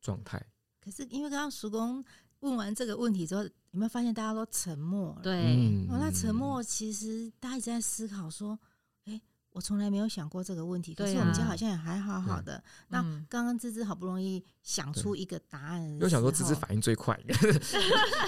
[0.00, 0.44] 状态。
[0.82, 2.04] 可是因为刚刚叔公
[2.40, 5.20] 问完这个问题之后，有没有发现大家都沉默了？
[5.22, 8.58] 对，哦，那沉默其实大家一直在思考说，
[9.04, 10.92] 哎、欸，我从来没有想过这个问题。
[10.92, 12.56] 可是我们家好像也还好好的。
[12.56, 17.16] 啊、那刚刚芝芝好不容易想出一个答案，又想说芝芝反应最快，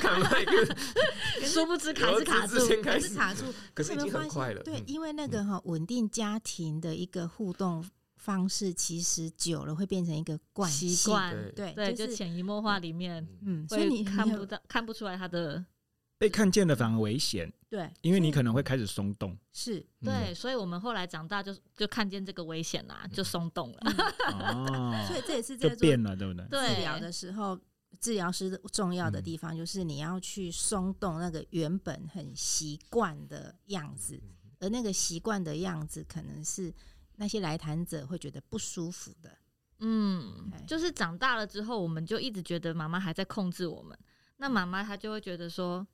[0.01, 0.77] 看那 个，
[1.45, 3.53] 殊不知卡是卡住，还是卡住。
[3.75, 4.62] 可是已经很快了。
[4.62, 7.85] 对，因为那个哈稳定家庭的一个互动。
[8.25, 15.63] 方式其实久了会变成一个惯习惯，对对，就潜移默化里面，嗯，所以你看不到、看不出来他的
[16.17, 23.79] 被看见了反而危险，对，因为你可能会开始松动，是对，所以我们后来长大就就看见这个危险啦，就松动了，
[24.33, 26.47] 哦，所以这也是在做变了，对不对？
[26.49, 27.61] 治疗的时候，
[28.01, 34.19] 治疗师重要的地方就是你要去松动那个原本很习惯的样子，
[34.61, 36.73] 而那个习惯的样子可能是。
[37.16, 39.37] 那些来谈者会觉得不舒服的，
[39.79, 43.96] 嗯，就是长大了之后，我们就一直觉得妈妈还在控制我们。
[44.38, 45.87] 那妈妈她就会觉得说，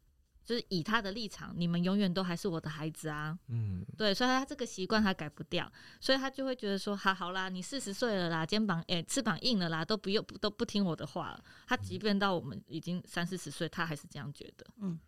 [0.45, 3.39] 就是以她的立场，你们永远都还是我的孩子啊。
[3.49, 11.45] 嗯，对，所以她这个习惯他改不掉，所以她就会觉得说，好好啦，你四十岁了啦，肩膀诶、欸，翅膀硬了啦，都不用都不听我的话了。
[11.67, 14.67] 他即便到我们已经三四十岁，他还是这样觉得。
[14.79, 14.99] 嗯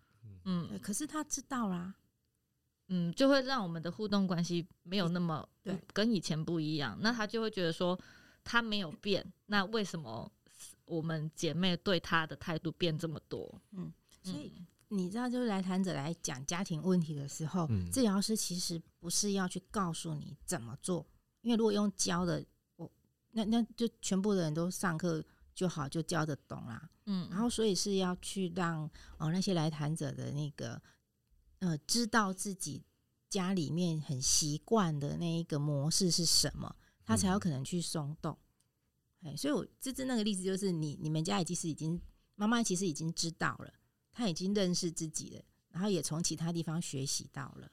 [0.44, 1.94] 嗯，可是他知道啦，
[2.94, 6.98] 嗯，就会让我们的互动关系没有那么对，跟以前不一样。
[7.00, 7.98] 那他就会觉得说，
[8.44, 10.30] 他没有变，那为什么
[10.84, 13.60] 我们姐妹对他的态度变这么多？
[13.72, 14.52] 嗯，所以。
[14.94, 21.06] 你知道，就是来谈者来讲家庭问题的时候，嗯、治疗师其实不是要去告诉你怎么做，
[21.40, 22.44] 因为如果用教的，
[22.76, 22.92] 我
[23.30, 25.24] 那那就全部的人都上课
[25.54, 26.90] 就好，就教得懂啦。
[27.06, 28.82] 嗯，然后所以是要去让
[29.16, 30.78] 哦那些来谈者的那个
[31.62, 32.84] 呃知道自己
[33.30, 38.36] 家里面很习惯的那一个模式是什么，他才有可能去松动。
[39.22, 41.98] 哎、嗯，所以我芝芝那个例子就是你你们家已经是已经
[42.34, 43.72] 妈妈其实已经知道了。
[44.14, 47.72] 他已经认识自己了，然后也从其他地方学习到了，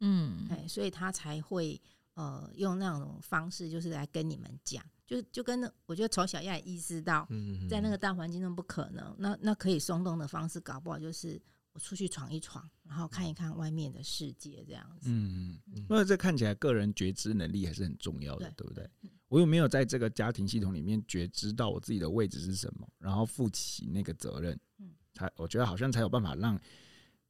[0.00, 1.80] 嗯，哎，所以他才会
[2.12, 7.26] 呃用那种方式，就是来跟你们讲，就就跟那我觉得丑小鸭也意识到，
[7.70, 11.40] 在那个大环境中不可能，那那可以松动的方式，搞不好就是
[11.78, 15.08] 我出去闯一闯，然后看一看外面的世界这样子。
[15.08, 18.90] 嗯嗯，那这看起来个人觉知能力还是很重要的，对，对不对？
[19.28, 24.58] 我有没有在这个家庭系统里面觉知到我自己的位置是什么，然后负起那个责任？
[24.78, 24.90] 嗯。
[25.14, 26.60] 才我觉得好像才有办法让，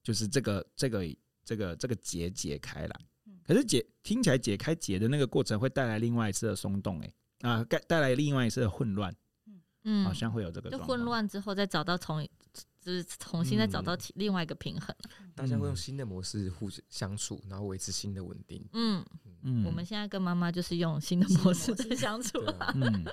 [0.02, 1.06] 就是这个这个
[1.44, 3.00] 这个这个结解开来。
[3.44, 9.14] 可是解听起来解开结的那个过程会带来另外一次的松动，哎啊，带带来另外一次的混乱。
[9.84, 10.70] 嗯，好像会有这个。
[10.70, 12.26] 就混乱之后再找到重，
[12.80, 14.94] 就是重新再找到另外一个平衡。
[15.34, 18.66] 大家会用新的模式互相处，然后维持新的稳定。
[18.72, 19.04] 嗯。
[19.42, 22.38] 嗯，我们现在跟妈妈就是用新的模式在相处。
[22.74, 23.04] 嗯，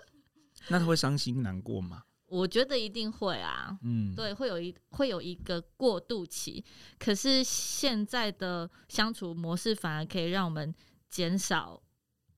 [0.70, 2.02] 那他会伤心难过吗？
[2.26, 6.66] 我觉得一定会啊，嗯，对，会有一会有一个过渡期，
[6.98, 10.74] 可是现在的相处模式反而可以让我们
[11.12, 11.80] 减少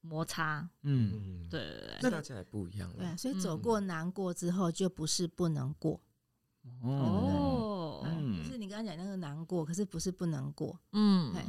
[0.02, 6.00] 摩擦，嗯，对对对，那大家也不一样了，对，所以走过难过之后就不是不能过，
[6.82, 8.06] 哦，
[8.38, 11.44] 就是你刚刚讲那个难过，可是不是不能过，嗯，对，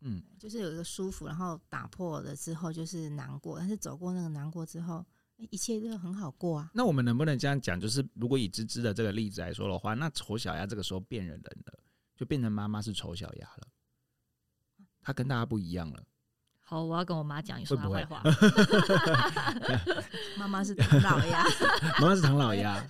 [0.00, 5.04] 嗯，就是有一个舒服，然后打破了之后就是难过，但是走过那个难过之后。
[5.50, 6.70] 一切都很好过啊。
[6.72, 7.80] 那我们能不能这样讲？
[7.80, 11.78] 就是如果以芝芝的这个例子来说的话，那丑小鸭这个时候变人了，
[12.14, 13.66] 就变成妈妈是丑小鸭了，
[15.00, 16.04] 她跟大家不一样了。
[16.72, 18.22] 好，我要跟我妈讲，你说她坏话。
[20.38, 21.44] 妈妈是唐老鸭，
[22.00, 22.82] 妈妈是唐老鸭。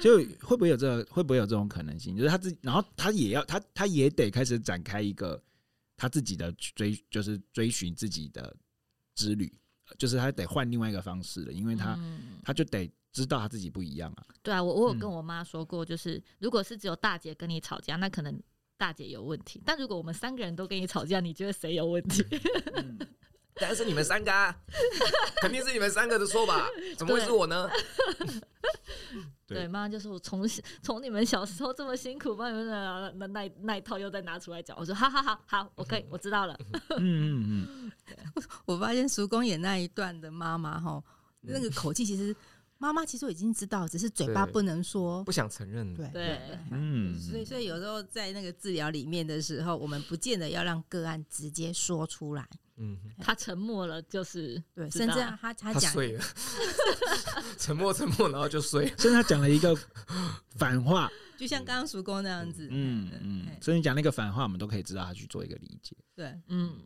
[0.00, 1.04] 就会不会有这个？
[1.10, 2.16] 会不会有这种可能性？
[2.16, 5.42] 就是他自己，然后他也要他他也得开始展开一个
[5.96, 8.54] 他自己的追，就是追寻自己的
[9.16, 9.52] 之旅。
[9.98, 14.24] 就是他得换另外一个方式了，因为他、嗯、他就得知道他自己不一样啊。
[14.40, 18.40] 对啊，我我有跟我妈说过，就是如果是只有大姐跟你吵架，那可能
[18.78, 22.24] 大姐有问题；但如果我们三个人都跟你吵架，你觉得谁有问题？
[22.74, 22.96] 嗯，
[23.54, 24.56] 当然是你们三个啊，
[25.42, 26.68] 肯定是你们三个的错吧？
[26.96, 27.68] 怎么会是我呢？
[29.46, 30.46] 对，妈妈就是我从
[30.82, 36.56] 从你们小时候这么辛苦帮你们的那那那一套又再拿出来讲，我说好好好好，我可以，我知道了。
[36.98, 37.92] 嗯嗯嗯。
[38.66, 41.02] 我发现叔公演那一段的妈妈哈，
[41.40, 42.34] 那个口气其实
[42.78, 45.92] 妈妈其实已经知道，只是嘴巴不能说，不想承认。
[45.94, 46.38] 对对，
[46.70, 52.48] 嗯，所以所以有时候在那个治疗里面的时候，我们不见得要让个案直接说出来。
[52.76, 56.24] 嗯，他沉默了，就是对，甚至他他讲睡了，
[57.58, 59.76] 沉默沉默，然后就睡， 甚至他讲了一个
[60.56, 65.96] 反话，就像刚刚叔公那样子，嗯嗯，所以你讲那个反话，我们都可以知道他去做一个理解。
[66.14, 66.76] 对，嗯，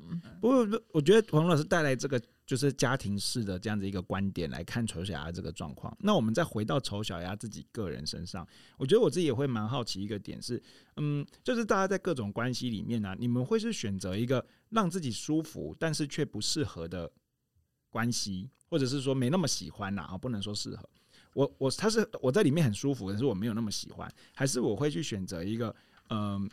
[0.40, 5.96] 不过我觉得黄老师带来这个就是家庭式的这样子一个观点来看丑小鸭这个状况。
[5.98, 10.62] 那我们再回到丑小鸭自己个人身上，我觉得我自己也会蛮好奇一个点是，
[10.96, 14.44] 嗯，就是大家在各种关系里面呢、啊，你们会是选择一个。
[14.72, 17.12] 让自己舒服，但是却不适合的
[17.90, 20.88] 关系，或者是说没那么喜欢啦啊，不能说适合。
[21.32, 25.74] 我我他是我在里面很舒服，可是我没有那么喜欢，还是我会去选择一个
[26.10, 26.50] 嗯，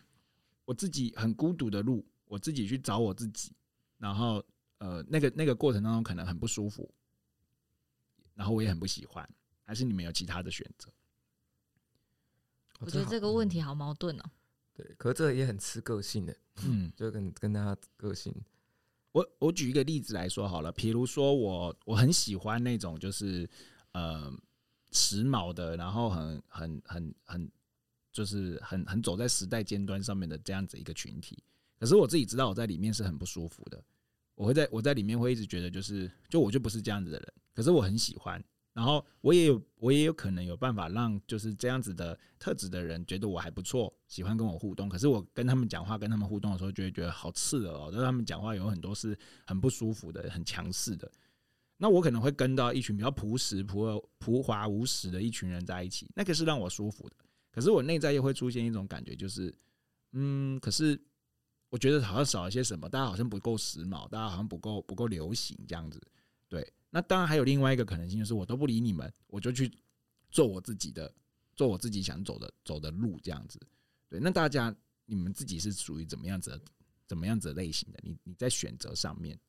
[0.65, 3.51] 我自己很孤独的路，我自己去找我自己，
[3.97, 4.43] 然后
[4.77, 6.89] 呃那个那个过程当中可能很不舒服，
[8.35, 9.27] 然后我也很不喜欢，
[9.65, 10.89] 还是你们有其他的选择？
[12.79, 14.23] 我觉得这个问题好矛盾哦。
[14.73, 18.33] 对，可是这个也很吃个性的，嗯， 就跟跟他个性。
[19.11, 23.49] 我我举一个例子来说好了，比如说我我很喜欢那种就是
[23.91, 24.31] 呃
[24.91, 27.51] 时髦的，然后很很很很
[28.11, 31.37] 就是很很走在时代尖端上面的这样子一个群体。
[31.79, 33.83] 可是我自己知道我在里面是很不舒服的，
[34.35, 38.43] 我会在我在里面会一直觉得就是就我就不是这样子的人，可是我很喜欢。
[38.71, 44.87] 然后我也有，我也有可能有办法让就是这样子的特质的人觉得我还不错，喜欢跟我互动。
[44.87, 47.91] 可是我跟他们讲话，跟他们互动的时候，就会觉得好刺耳哦。
[47.91, 51.11] 就是他们讲话有很多是很不舒服的，很强势的。
[51.81, 57.15] 那我可能会跟到一群比较朴实、朴朴华无实的一群人在一起，那个是让我舒服的。
[57.51, 59.51] 可是我内在又会出现一种感觉，就是
[60.11, 61.01] 嗯，可是
[61.69, 66.01] 我觉得好像少了些什么，大家好像不够时髦，大家好像不够不够流行这样子，
[66.49, 66.69] 对。
[66.89, 69.71] 那当然还有另外一个可能性，就是我都不理你们，我就去
[70.31, 71.09] 做我自己的，
[71.55, 73.57] 做我自己想走的走的路，这样子。
[74.09, 76.59] 对，那大家你们自己是属于怎么样子、
[77.07, 77.99] 怎么样子类型的？
[78.03, 79.39] 你你在选择上面，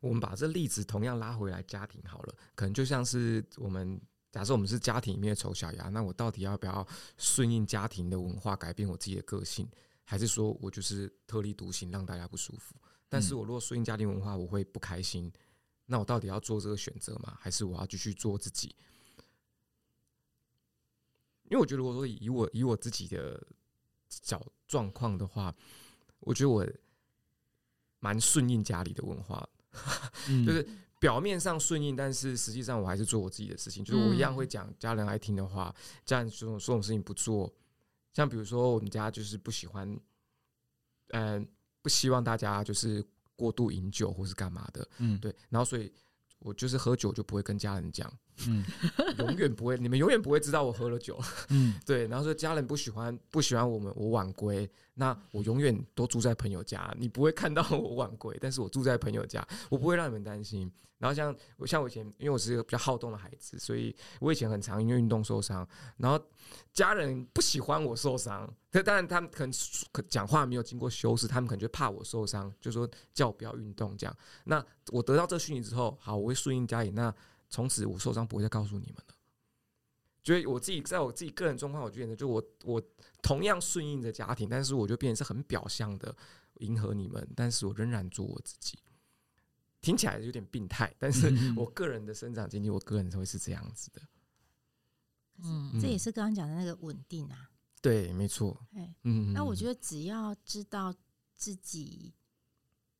[0.00, 4.00] 我们把这例子同样拉回来家庭好了，可能就像是我们
[4.32, 6.86] 假设我们是家庭里面的丑小鸭，那我到底要不要
[7.18, 9.68] 顺应家庭的文化，改变我自己的个性，
[10.04, 12.74] 还是说我就是特立独行，让大家不舒服？
[13.08, 15.32] 但是我如果顺应家庭文化，我会不开心。
[15.86, 17.36] 那我到底要做这个选择吗？
[17.40, 18.74] 还是我要继续做自己？
[21.44, 23.40] 因为我觉得，如果说以我以我自己的
[24.08, 25.54] 小状况的话，
[26.18, 26.66] 我觉得我
[28.00, 29.55] 蛮顺应家里的文化，嗯、
[30.46, 30.66] 就是
[30.98, 33.84] 表面上顺应，但是实际上我还是做我自己的事情。
[33.84, 37.52] 就是我一样会讲家人爱听的话，家人这种这种事情不做，
[38.12, 39.98] 像比如说我们家就是不喜欢，
[41.08, 41.46] 嗯，
[41.82, 43.04] 不希望大家就是。
[43.38, 45.92] 过度饮酒或是干嘛的，嗯，对，然后所以，
[46.38, 48.10] 我就是喝酒就不会跟家人讲，
[48.48, 48.64] 嗯，
[49.18, 51.18] 永远不会，你们永远不会知道我喝了酒，
[51.48, 60.70] 嗯， 对，然后说家人不喜欢不喜欢我们我晚归，那我永远都住在朋友家，你不会看到我晚归，但是我住在朋友家，我不会让你们担心。
[60.98, 65.66] 然后像我像我以前，因为我是一个比较好动的孩子，所以我以前很常因为运动受伤。
[65.98, 66.18] 然后
[66.72, 69.52] 家人不喜欢我受伤，但当然他们可能
[70.08, 74.16] 讲话没有经过修饰，他们可能就怕我受伤，就说叫我不要运动这样。
[74.44, 76.90] 那我得到这讯息之后，好，我会顺应家里。
[76.92, 77.14] 那
[77.48, 79.14] 从此我受伤不会再告诉你们了。
[80.22, 82.82] 所以我自己在我自己个人状况，我觉得就我我
[83.22, 86.14] 同样顺应着家庭，但是我就变成是很表象的
[86.58, 88.78] 迎合你们，但是我仍然做我自己。
[89.80, 94.02] 听起来有点病态，但是我个人的生长经历，我个人会是这样子的。
[95.44, 97.48] 嗯，这也是刚刚讲的那个稳定啊。
[97.80, 98.66] 对，没错。
[99.04, 100.92] 嗯，那我觉得只要知道
[101.36, 102.12] 自己，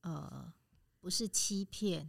[0.02, 0.52] 呃，
[1.00, 2.08] 不是欺骗，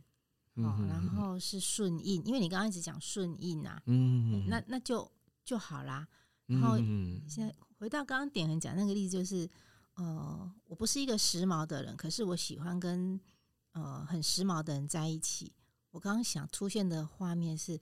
[0.58, 5.10] 哦，然后是顺应，因为你刚刚一直讲顺应啊，嗯，那那就
[5.44, 6.08] 就好啦。
[6.46, 6.78] 然后
[7.28, 9.50] 现在回到刚刚典衡讲那个例子，就是
[9.96, 13.20] 呃，我不是一个时髦的人，可是我喜欢跟。
[13.74, 15.54] 呃，很时髦的人在一起。
[15.92, 17.80] 我刚刚想出现的画面是，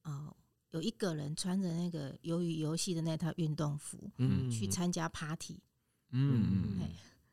[0.00, 0.34] 呃，
[0.70, 5.60] 有一个人穿着那个鱿鱼游戏的那套运动服，嗯，去参加 party，
[6.12, 6.90] 嗯，嗯，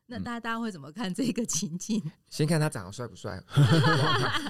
[0.08, 2.00] 那大家大家会怎么看这个情境？
[2.30, 3.42] 先看他长得帅不帅。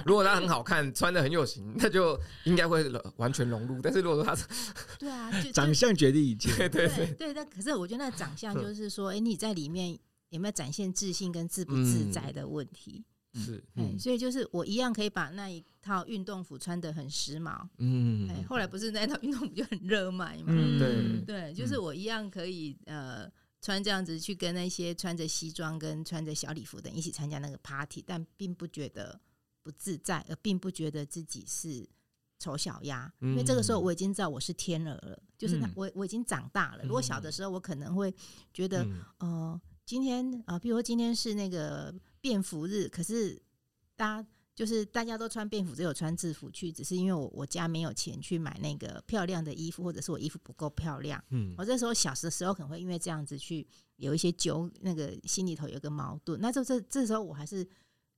[0.05, 2.83] 如果他很好看，穿的很有型，那就应该会
[3.17, 3.81] 完全融入。
[3.81, 4.37] 但是如果说他，
[4.99, 7.33] 对啊，就长相决定一切，对对对，对。
[7.33, 9.97] 但可是我觉得那长相就是说，哎、欸，你在里面
[10.29, 13.03] 有没有展现自信跟自不自在的问题？
[13.33, 23.29] 嗯是，嗯，所以就是我一样可以把那一套运动服穿的很时髦，嗯，哎，后来不是那一套运动服就很热卖嘛，嗯，对，对，就是我一样可以呃
[23.61, 29.19] 穿这样子去跟那些穿着西装跟穿着小礼服的人一起参加那个 party，但并不觉得
[29.63, 31.87] 不自在，而并不觉得自己是
[32.39, 36.83] 丑小鸭，因为这个时候我已经知道我是天鹅了，就是我我已经长大了。
[36.83, 38.13] 如果小的时候我可能会
[38.53, 41.93] 觉得，呃，今天啊，比如说今天是那个。
[42.19, 43.41] 便服日，可是
[43.95, 51.23] 大家就是大家都穿便服，只有穿制服去，只是因为我我家没有钱去买那个漂亮的衣服，或者是我衣服不够漂亮。
[51.29, 53.67] 嗯，我这时候小的时候可能会因为这样子去
[53.97, 56.41] 有一些纠，那个心里头有个矛盾。
[56.41, 57.63] 那就这这时候我还是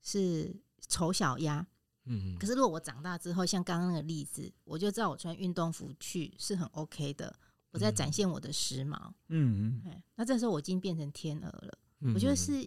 [0.00, 0.50] 是
[0.88, 1.66] 丑小鸭。
[2.06, 7.36] 嗯，可是如果我长大之后，像刚刚那个例子，我就知道我穿运动服去是很 OK 的，
[7.72, 8.96] 我在展现我的时髦。
[9.28, 11.78] 嗯嗯，那这时候我已经变成天鹅了。
[12.00, 12.66] 嗯我觉得是。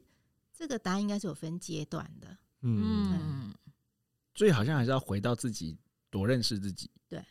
[0.55, 3.53] 这个答案应该是有分阶段的，嗯嗯，
[4.33, 5.77] 所以好像还是要回到自己，
[6.09, 7.23] 多认识自己，对，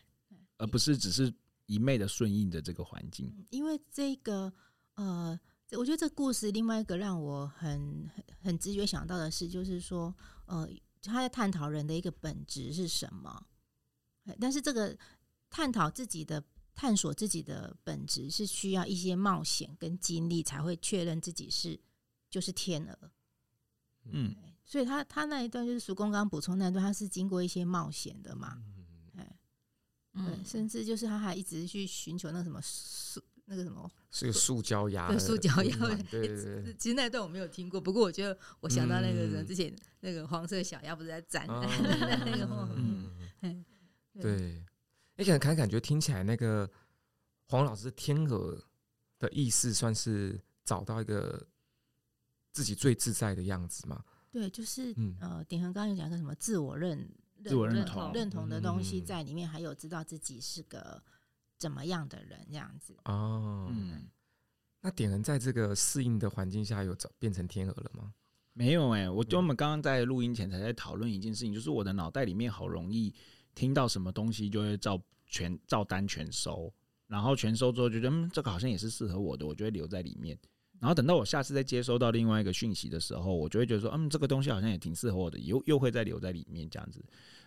[0.57, 1.33] 而不是只是
[1.65, 3.33] 一昧的顺应着这个环境。
[3.49, 4.51] 因为这个，
[4.95, 5.39] 呃，
[5.71, 10.69] 我觉得这故事另外一个让我很很很直觉想到的是，就是说，呃，
[11.01, 13.47] 他在探讨人的一个本质是什么，
[14.39, 14.97] 但是这个
[15.49, 21.79] 探讨自己的、探索自己的本质是需要一些冒险跟经历才会确认自己是。
[22.29, 23.11] 就是天鹅，
[24.05, 24.35] 嗯，
[24.65, 28.61] 所以他他那一段就是叔公刚补充那一段，他是经过一些冒险的嘛，
[29.17, 29.35] 哎，
[30.13, 35.77] 嗯，甚至就是他还一直去寻求那个什么塑那个什么是个塑胶鸭， 对，塑胶鸭，
[36.09, 42.47] 对对对，其实那一段我没有听过，不过我觉得我想到那个人之前那个黄色小鸭不是在展那个，
[43.41, 43.65] 嗯，
[44.21, 44.63] 对，
[45.17, 46.69] 而且感感觉听起来那个
[47.47, 48.57] 黄老师天鹅
[49.19, 51.45] 的意思，算是找到一个
[52.53, 54.01] 自己最自在的样子嘛？
[54.33, 57.07] 对，就是呃，点恒刚刚有讲个什么自我认
[57.45, 60.99] 自我认同认同的东西在里面，还有知道自己是个
[61.59, 63.67] 怎么样的人这样子哦。
[63.69, 64.09] 嗯，
[64.81, 68.11] 那点恒在这个适应的环境下，有找变成天鹅了吗？
[68.53, 73.13] 没有哎、欸，我就我们刚刚在录音前才在讨论一件事情，就是我的脑袋里面好容易
[73.53, 76.73] 听到什么东西就会照全照单全收，
[77.05, 80.35] 然后全收之后就觉得嗯，这个好像也是适合我的，我就会留在里面。
[80.83, 87.01] 然后等到我下次再接收到另外一个讯息的时候，我就会觉得说，嗯，这个东西好像也挺适合我的，又又会再留在里面这样子。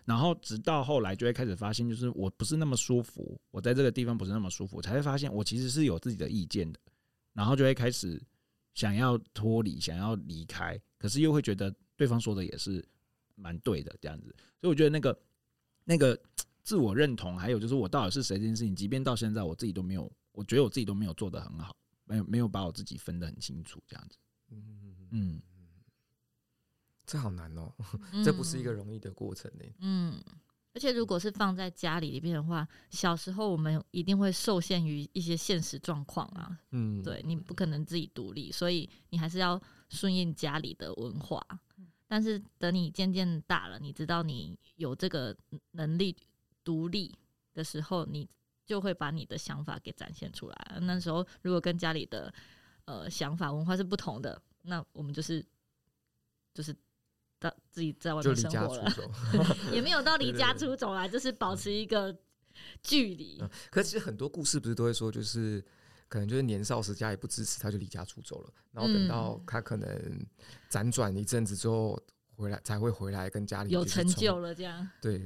[0.06, 6.80] 然后直到后来就会开始发现，就是我不是那么舒服，我在这个地方不是那么舒服，才会发现我其实是有自己的意见的。
[7.34, 8.18] 然后就会开始
[8.72, 12.82] 想要脱离，想要离开，可是又会觉得对方说的也是
[13.34, 14.34] 蛮对的这样子。
[14.62, 15.18] 所以我觉得那个
[15.84, 16.18] 那个
[16.62, 21.76] 自我认同，还有就是我到底是谁这件事情，即便到现在我自己都没有，我觉得我自己都没有做得很好。
[22.06, 24.16] 没有没有把我自己分得很清楚，这样子，
[24.50, 25.42] 嗯嗯，
[27.04, 27.72] 这好难哦，
[28.24, 29.64] 这不是一个容易的过程呢。
[29.80, 30.22] 嗯，
[30.72, 41.44] 而且如果是放在家里里边的话，小时候我们一定会受限于一些现实状况啊，嗯，对，你不可能自己独立，所以你还是要顺应家里的文化。
[42.06, 45.36] 但是等你渐渐大了，你知道你有这个
[45.72, 46.16] 能力
[46.62, 47.12] 独立
[47.52, 48.28] 的时候，你。
[48.66, 50.78] 就会把你的想法给展现出来。
[50.82, 52.32] 那时候如果跟家里的
[52.84, 55.42] 呃想法文化是不同的，那我们就是
[56.52, 56.76] 就是
[57.38, 58.92] 到自己在外面生活了，
[59.72, 62.14] 也没有到离家出走啦，就是保持一个
[62.82, 63.38] 距离。
[63.40, 63.48] 嗯。
[63.70, 65.64] 可是其实很多故事不是都会说，就是
[66.08, 70.26] 可能就是年少时家里不支持，他就离家出走了，然后等到他可能
[70.68, 71.96] 辗转一阵子之后
[72.34, 74.88] 回来，才会回来跟家里有成就了这样。
[75.00, 75.24] 对。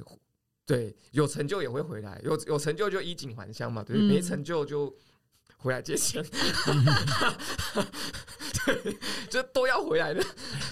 [0.70, 4.94] 对，有成就也会回来，有有成就就衣锦还乡嘛，对，没成就就
[5.56, 6.24] 回来借钱，
[8.64, 8.96] 对，
[9.28, 10.24] 就都要回来的，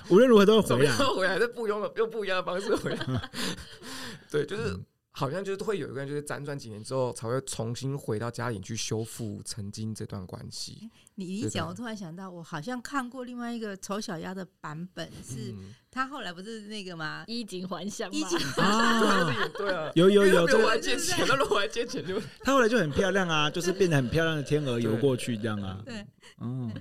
[0.09, 3.31] 无论如何都要回来，都要回来，这不用用不一样的方式回来，
[4.31, 4.79] 对，就是。
[5.19, 10.89] 好像就是会有一个人，就是辗转几年之后，才会重新回到家里去修复曾经这段关系。
[11.17, 15.53] 你一讲，我突然想到，我好像看过另外一个丑小鸭的版本，是
[15.91, 17.25] 他后来不是那个吗？
[17.27, 25.83] 衣锦还乡衣锦啊，对啊， 有有有，如果还借钱，那如果还借钱就他后来就很漂亮啊，就是变得很漂亮的天鹅游过去这样啊。
[25.85, 26.07] 对，
[26.41, 26.73] 嗯，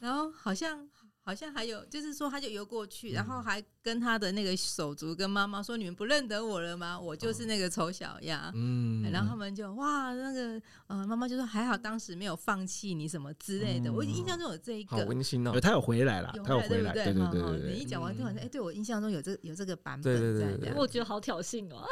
[0.00, 0.88] 然后好像。
[1.24, 6.98] 好像还有，就是说，他就游过去，然后还跟他的那个手足跟妈妈说：“你们不认得我了吗？
[6.98, 15.52] 我就是那个丑小鸭。”嗯，然后他们就哇，那个呃，妈妈就说：“还好当时没有放弃你什么之类的。”我印象中有这一个，好温馨哦。
[15.60, 17.72] 他有回来了，他有回来，对对对对。
[17.72, 20.74] 你一讲完之后，哎，对我印象中有这有这个版本，对对对。
[20.76, 21.86] 我觉得好挑衅哦。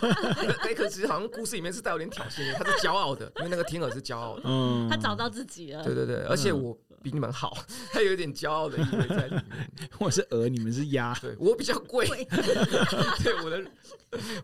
[0.60, 4.42] 哎，可是好像故事里面是带有点挑衅的，他是骄傲的，因为那个天鹅是骄傲的。
[4.44, 5.82] 嗯，他找到自己了。
[5.82, 6.76] 对对对，而且我。
[7.02, 7.56] 比你们好，
[7.92, 9.44] 他有一点骄傲的意味在里面。
[9.98, 12.06] 我是鹅，你们是鸭，对我比较贵。
[13.22, 13.70] 对我的，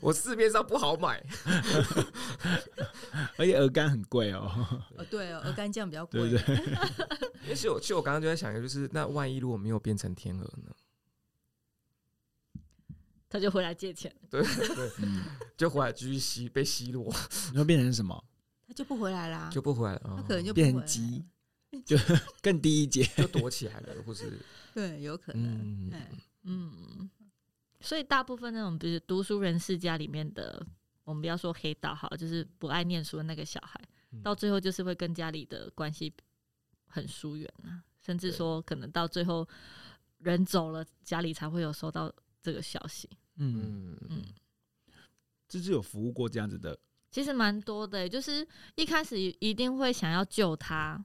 [0.01, 1.25] 我市面上不好买，
[3.37, 4.51] 而且鹅肝很贵哦。
[4.97, 6.31] 哦，对哦，鹅肝酱比较贵。
[6.31, 6.61] 对对。
[7.49, 10.73] 其实我，其实我刚刚就在想，就是那万一如果没有变成天鹅呢？
[13.29, 14.15] 他就回来借钱。
[14.31, 14.91] 对对，
[15.57, 17.13] 就回来继续吸，被吸落。
[17.53, 18.25] 你会变成什么？
[18.69, 20.15] 他就不回来啦，就不回来了。
[20.17, 21.25] 他可能就变成鸡。
[21.85, 21.97] 就
[22.41, 24.39] 更低一阶，就躲起来了，或是
[24.75, 25.93] 对，有可能，嗯，
[26.43, 27.11] 嗯，
[27.81, 30.65] 所以大部分那种，比如读书人世家里面的，
[31.05, 33.81] 我们不要说黑道好，就是不爱念书的那个小孩，
[34.23, 36.13] 到最后就是会跟家里的关系
[36.87, 39.49] 很疏远啊，甚至说可能到最后
[40.19, 42.13] 人走了，家里才会有收到
[42.43, 43.09] 这个消息。
[43.37, 43.97] 嗯。
[44.11, 44.23] 嗯，
[45.49, 46.79] 就是有服务过这样子的，
[47.11, 51.05] 其实蛮多的，就是一开始一定会想要救他。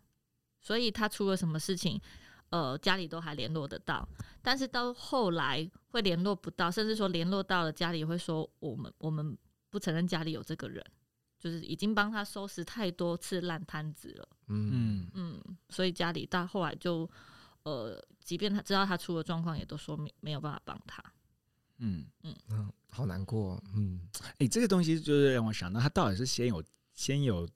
[0.67, 1.97] 所以他出了什么事情，
[2.49, 4.05] 呃，家里都还联络得到，
[4.41, 9.37] 但是到后来会联络不到，甚至说联络到了，家里会说我们我们
[9.69, 10.83] 不承认家里有这个人，
[11.39, 14.27] 就是已经帮他收拾太多次烂摊子了。
[14.47, 17.09] 嗯嗯，所以家里到后来就，
[17.63, 21.01] 呃，即便他知道他出了状况，也都说没没有办法帮他。
[21.77, 23.57] 嗯嗯嗯，好难过。
[23.73, 24.01] 嗯，
[24.31, 26.61] 哎、欸，这个东西就是让我想到，他到底是先有
[26.93, 27.47] 先有。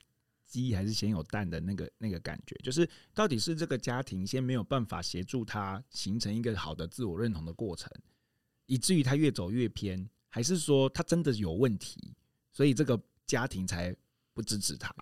[0.51, 7.89] 鸡还是先有蛋的那个那个感觉，就是到底是这个家庭先没有办法协助他形成一个好的自我认同的过程，
[8.65, 12.13] 以至于他越走越偏，还是说他真的有问题，
[12.51, 13.95] 所以这个家庭才
[14.33, 14.93] 不支持他？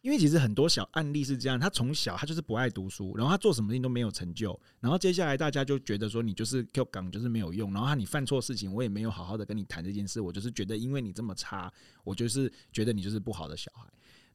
[0.00, 11.70] 因为其实很多小案例是这样，他从小他就是不爱读书，然后他做什么事情都没有成就，然后接下来大家就觉得说你就是 Q 港就是没有用，然后你犯错事情我也没有好好的跟你谈这件事，我就是觉得因为你这么差，
[12.02, 13.86] 我就是觉得你就是不好的小孩。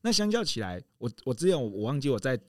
[0.06, 2.40] 那相较起来，我我之前我我忘记我在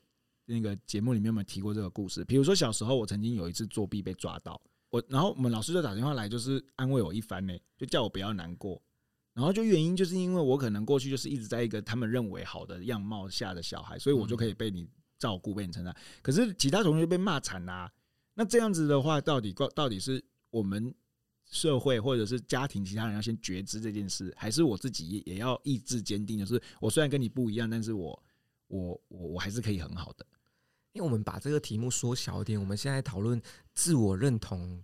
[0.45, 8.79] 那个节目里面有没有提过这个故事，比如说小时候我曾经有一次作弊被抓到，我然后我们老师就打电话来就是安慰我一番呢，就叫我不要难过。
[9.33, 14.87] 然后就原因就是因为我可能过去就是一直在一个他们认为好的样貌下的小孩，所以我就可以被你
[15.19, 15.97] 照顾、被你称赞。
[16.21, 17.91] 可是其他同学被骂惨啦。
[18.35, 20.95] 那这样子的话，到底到底是我们
[21.47, 26.39] 社会或者是家庭其他人要先觉知这件事，还是我自己也要意志坚定？
[26.39, 28.23] 就是我虽然跟你不一样，但是我
[28.69, 30.27] 我我我还是可以很好的。
[30.93, 33.41] 因为我们把这个题目缩小一点，我们现在讨论
[33.75, 34.83] 自我认同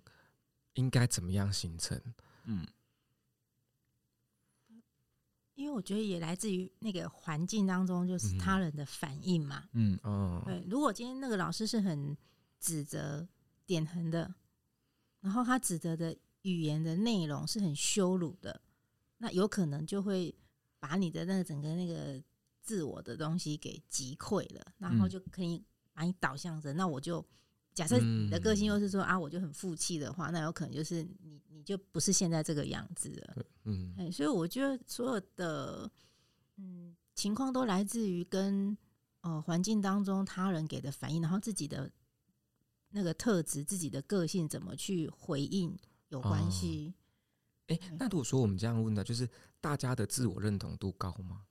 [0.74, 2.00] 应该怎么样形成？
[2.44, 2.66] 嗯。
[5.54, 9.64] 因为我觉得也来自于那个环境当中，就是他人的反应嘛。
[9.74, 10.64] 嗯哦，对。
[10.66, 12.16] 如果今天那个老师是很
[12.58, 13.26] 指责、
[13.66, 14.34] 点横的，
[15.20, 18.60] 然后他指责的语言的内容是很羞辱的，
[19.18, 20.34] 那有可能就会
[20.78, 22.22] 把你的那个整个那个
[22.60, 25.62] 自我的东西给击溃了，然后就可以
[25.92, 26.72] 把你导向着。
[26.72, 27.24] 那我就。
[27.74, 33.46] 假设你的个性又是说啊，我就很负气的话，那有可能就是你你就不是现在这个样子了。
[33.64, 35.90] 嗯，哎，所以我觉得所有的
[36.58, 38.76] 嗯情况都来自于跟
[39.22, 41.90] 呃环境当中他人给的反应，然后自己的
[42.90, 45.74] 那个特质、自己的个性怎么去回应
[46.12, 46.94] 有关系。
[47.68, 49.28] 哎、哦，那如果说我们这样问的，就是
[49.60, 51.42] 大家的自我认同度高吗？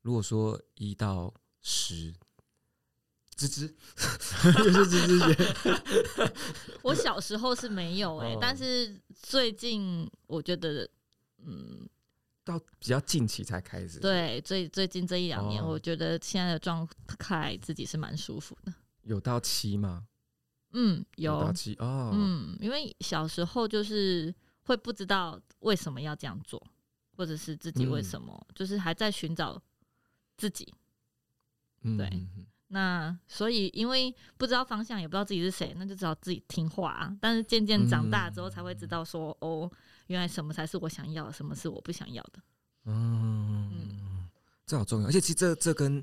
[0.00, 2.12] 如果说一到十。
[3.34, 3.72] 吱吱，
[4.62, 6.34] 又是吱吱姐。
[6.84, 10.88] 我小时候是没有哎、欸，但是最近我觉得，
[11.38, 11.88] 嗯，
[12.44, 13.98] 到比较近期才开始。
[14.00, 16.86] 对，最最近这一两年，我觉得现在的状
[17.18, 18.74] 态自己是蛮舒服的。
[19.02, 20.06] 有到七吗？
[20.72, 21.52] 嗯，有。
[21.80, 26.62] 嗯，因为小时候就是会不知道为什么要这样做，
[27.16, 29.60] 或者是自己为什么，嗯、就是还在寻找
[30.36, 30.72] 自己。
[31.82, 32.06] 对。
[32.12, 37.14] 嗯那所以，因为不知道方向，也不知道自己是谁，那就只好自己听话啊。
[37.20, 39.70] 但是渐渐长大之后，才会知道说，嗯、哦，
[40.06, 42.40] 原来什么才是我想要的，什么是我不想要的。
[42.86, 44.30] 嗯，嗯，
[44.64, 45.08] 这好重要。
[45.08, 46.02] 而且其实这这跟。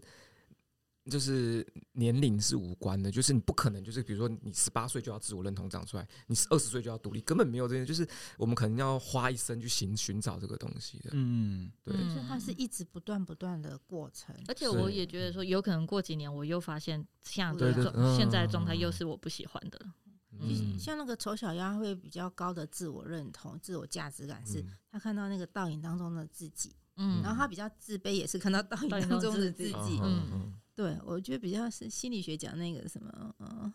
[1.06, 7.86] 就是年龄是无关的，就是你不可能，就是比如说你十八岁就要自我认同长出来，你是二十岁就要独立，根本没有这些。
[7.86, 11.10] 就是我们可能要花一生去寻寻找这个东西的。
[11.14, 14.36] 嗯，对，就是它是一直不断不断的过程。
[14.48, 19.80] 而且我也觉得说，有可能过几年我又发现，像这种现在状态又是我不喜欢的。
[20.40, 26.76] 嗯，像那个丑小鸭会比较高的自我认同、自我价值感，是他看到那个倒影当中的自己。
[26.98, 30.00] 嗯，然后他比较自卑，也是看到倒影当中的自己。
[30.04, 30.54] 嗯嗯。
[30.80, 33.74] 对，我觉得比较是心理学讲那个什么，呃，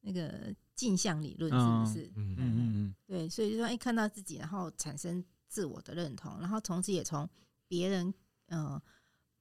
[0.00, 2.10] 那个镜像理论是不是？
[2.16, 7.30] 嗯嗯嗯，对，所以就说，哎，看到自己，然后产生自我的认同，然后同时也从
[7.68, 8.12] 别人，
[8.46, 8.82] 呃，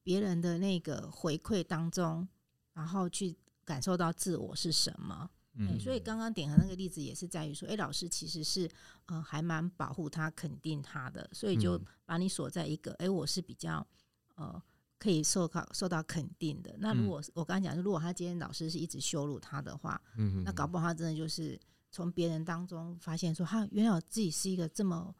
[0.03, 2.27] 别人的那个回馈当中，
[2.73, 5.27] 然后去感受到自我是什么。
[5.55, 8.69] 嗯，所以刚刚点的那个例子也是在于说，哎，老师其实是
[9.07, 13.87] 呃还蛮保护他、肯定他的，所以就把你锁在一个，哎，我是比较
[14.35, 14.61] 呃。
[14.97, 16.75] 可以受到受到肯定的。
[16.79, 21.59] 那如果我刚才讲，如果他今天老师是一直羞辱他的话，嗯，那搞不好他真的就是
[21.91, 25.13] 从别人当中发现说，他原来自己是一个这么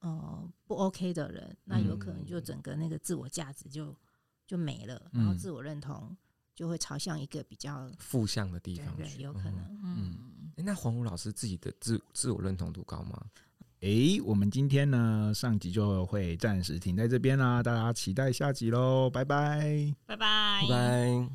[0.00, 3.96] 呃不 OK 的人，那有可能就整个那个自我价值就
[4.46, 6.16] 就没了，然后自我认同
[6.54, 9.80] 就会朝向一个比较负向的地方去，对，有可能。
[9.82, 13.26] 嗯，那黄武老师自己的自自我认同度高吗？
[13.80, 21.34] 哎、欸，我们今天呢，上集就会暂时停在这边啦，大家期待下集喽，拜拜，拜拜，拜拜。